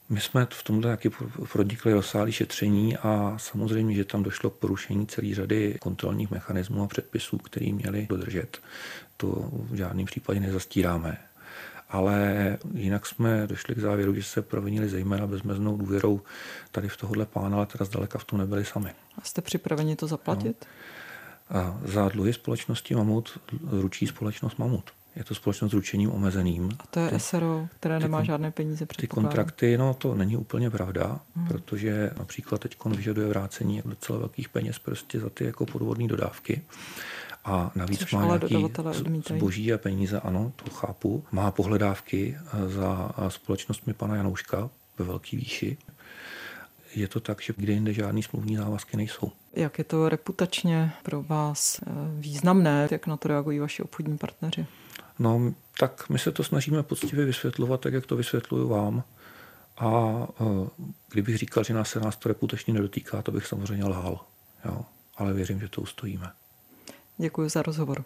My 0.10 0.22
jsme 0.22 0.48
v 0.50 0.64
tomhle 0.64 0.92
taky 0.92 1.12
pronikli 1.52 1.94
rozsáhlé 1.94 2.32
šetření 2.32 2.98
a 2.98 3.34
samozřejmě, 3.38 3.96
že 3.96 4.06
tam 4.06 4.24
došlo 4.24 4.50
k 4.50 4.58
porušení 4.58 5.08
celé 5.08 5.36
řady 5.36 5.78
kontrolních 5.80 6.32
mechanismů 6.32 6.84
a 6.84 6.88
předpisů, 6.88 7.38
které 7.38 7.72
měli 7.72 8.08
dodržet. 8.10 8.58
To 9.18 9.50
v 9.52 9.76
žádném 9.76 10.06
případě 10.06 10.40
nezastíráme 10.40 11.18
ale 11.90 12.58
jinak 12.74 13.06
jsme 13.06 13.48
došli 13.48 13.76
k 13.76 13.80
závěru, 13.80 14.16
že 14.16 14.24
se 14.24 14.42
provinili 14.42 14.90
zejména 14.90 15.28
bezmeznou 15.28 15.78
důvěrou 15.78 16.22
tady 16.72 16.90
v 16.90 16.98
tohohle 16.98 17.26
pána, 17.26 17.58
ale 17.58 17.66
teda 17.66 17.86
zdaleka 17.86 18.20
v 18.20 18.24
tom 18.24 18.40
nebyli 18.40 18.66
sami. 18.66 18.90
A 19.18 19.22
jste 19.24 19.42
připraveni 19.42 19.96
to 19.96 20.08
zaplatit? 20.08 20.66
No. 21.50 21.60
A 21.60 21.80
za 21.86 22.10
dluhy 22.10 22.34
společnosti 22.34 22.96
Mamut 22.96 23.40
ručí 23.70 24.08
společnost 24.08 24.58
Mamut. 24.58 24.92
Je 25.16 25.24
to 25.24 25.36
společnost 25.36 25.72
s 25.72 25.74
ručením 25.74 26.12
omezeným. 26.12 26.70
A 26.80 26.84
to 26.88 27.00
je 27.00 27.10
ty, 27.10 27.20
SRO, 27.20 27.68
které 27.80 28.00
nemá 28.00 28.18
kon, 28.18 28.26
žádné 28.26 28.52
peníze 28.52 28.86
Ty 28.86 29.08
kontrakty, 29.08 29.78
no 29.78 29.94
to 29.94 30.16
není 30.16 30.38
úplně 30.38 30.70
pravda, 30.70 31.20
hmm. 31.36 31.48
protože 31.48 32.12
například 32.18 32.62
teď 32.62 32.78
vyžaduje 32.86 33.28
vrácení 33.28 33.82
docela 33.86 34.20
velkých 34.20 34.50
peněz 34.50 34.80
prostě 34.80 35.20
za 35.20 35.30
ty 35.30 35.46
jako 35.46 35.66
podvodné 35.66 36.08
dodávky 36.08 36.62
a 37.46 37.72
navíc 37.76 38.00
Což 38.00 38.14
má 38.14 38.26
nějaký 38.26 38.66
zboží 39.30 39.74
a 39.74 39.78
peníze, 39.78 40.20
ano, 40.20 40.52
to 40.56 40.70
chápu. 40.70 41.26
Má 41.32 41.52
pohledávky 41.52 42.38
eh, 42.38 42.70
za 42.70 43.12
eh, 43.18 43.32
společnostmi 43.32 43.94
pana 43.94 44.16
Janouška 44.16 44.70
ve 44.98 45.06
velký 45.06 45.38
výši. 45.38 45.78
Je 46.96 47.08
to 47.08 47.20
tak, 47.20 47.42
že 47.42 47.54
kde 47.58 47.74
jinde 47.74 47.94
žádný 47.94 48.24
smluvní 48.24 48.56
závazky 48.56 48.98
nejsou. 48.98 49.32
Jak 49.54 49.78
je 49.78 49.84
to 49.84 50.10
reputačně 50.10 50.92
pro 51.04 51.24
vás 51.24 51.80
eh, 51.88 51.92
významné? 52.20 52.88
Jak 52.92 53.08
na 53.08 53.18
to 53.18 53.28
reagují 53.28 53.60
vaši 53.60 53.84
obchodní 53.84 54.18
partneři? 54.18 54.66
No, 55.20 55.54
tak 55.80 56.10
my 56.10 56.20
se 56.20 56.32
to 56.32 56.44
snažíme 56.44 56.84
poctivě 56.84 57.26
vysvětlovat, 57.26 57.82
tak 57.82 57.94
jak 57.94 58.06
to 58.06 58.16
vysvětluju 58.16 58.68
vám. 58.68 59.04
A 59.78 60.14
kdybych 61.12 61.38
říkal, 61.38 61.64
že 61.64 61.74
nás 61.74 61.90
se 61.90 62.00
nás 62.00 62.16
to 62.16 62.30
reputačně 62.30 62.74
nedotýká, 62.74 63.22
to 63.22 63.32
bych 63.32 63.48
samozřejmě 63.48 63.86
lhal. 63.86 64.20
Jo. 64.66 64.86
Ale 65.18 65.34
věřím, 65.34 65.60
že 65.60 65.70
to 65.70 65.82
ustojíme. 65.82 66.32
Děkuji 67.22 67.50
za 67.50 67.62
rozhovor. 67.62 68.06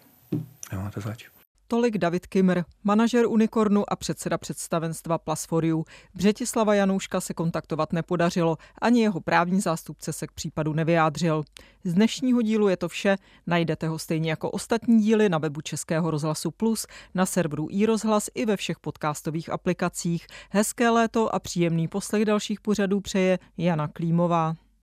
Nemáte 0.72 1.00
zač. 1.00 1.26
Tolik 1.68 1.98
David 1.98 2.26
Kimr, 2.26 2.62
manažer 2.84 3.26
Unicornu 3.26 3.92
a 3.92 3.96
předseda 3.96 4.38
představenstva 4.38 5.18
Plasforiu. 5.18 5.84
Břetislava 6.14 6.74
Janouška 6.74 7.20
se 7.20 7.34
kontaktovat 7.34 7.92
nepodařilo, 7.92 8.56
ani 8.82 9.02
jeho 9.02 9.20
právní 9.20 9.60
zástupce 9.60 10.12
se 10.12 10.26
k 10.26 10.32
případu 10.32 10.72
nevyjádřil. 10.72 11.44
Z 11.84 11.94
dnešního 11.94 12.42
dílu 12.42 12.68
je 12.68 12.76
to 12.76 12.88
vše, 12.88 13.16
najdete 13.46 13.88
ho 13.88 13.98
stejně 13.98 14.30
jako 14.30 14.50
ostatní 14.50 15.02
díly 15.02 15.28
na 15.28 15.38
webu 15.38 15.60
Českého 15.60 16.10
rozhlasu 16.10 16.50
Plus, 16.50 16.86
na 17.14 17.26
serveru 17.26 17.68
iRozhlas 17.70 18.28
i 18.34 18.46
ve 18.46 18.56
všech 18.56 18.78
podcastových 18.78 19.50
aplikacích. 19.50 20.26
Hezké 20.50 20.90
léto 20.90 21.34
a 21.34 21.38
příjemný 21.38 21.88
poslech 21.88 22.24
dalších 22.24 22.60
pořadů 22.60 23.00
přeje 23.00 23.38
Jana 23.58 23.88
Klímová. 23.88 24.54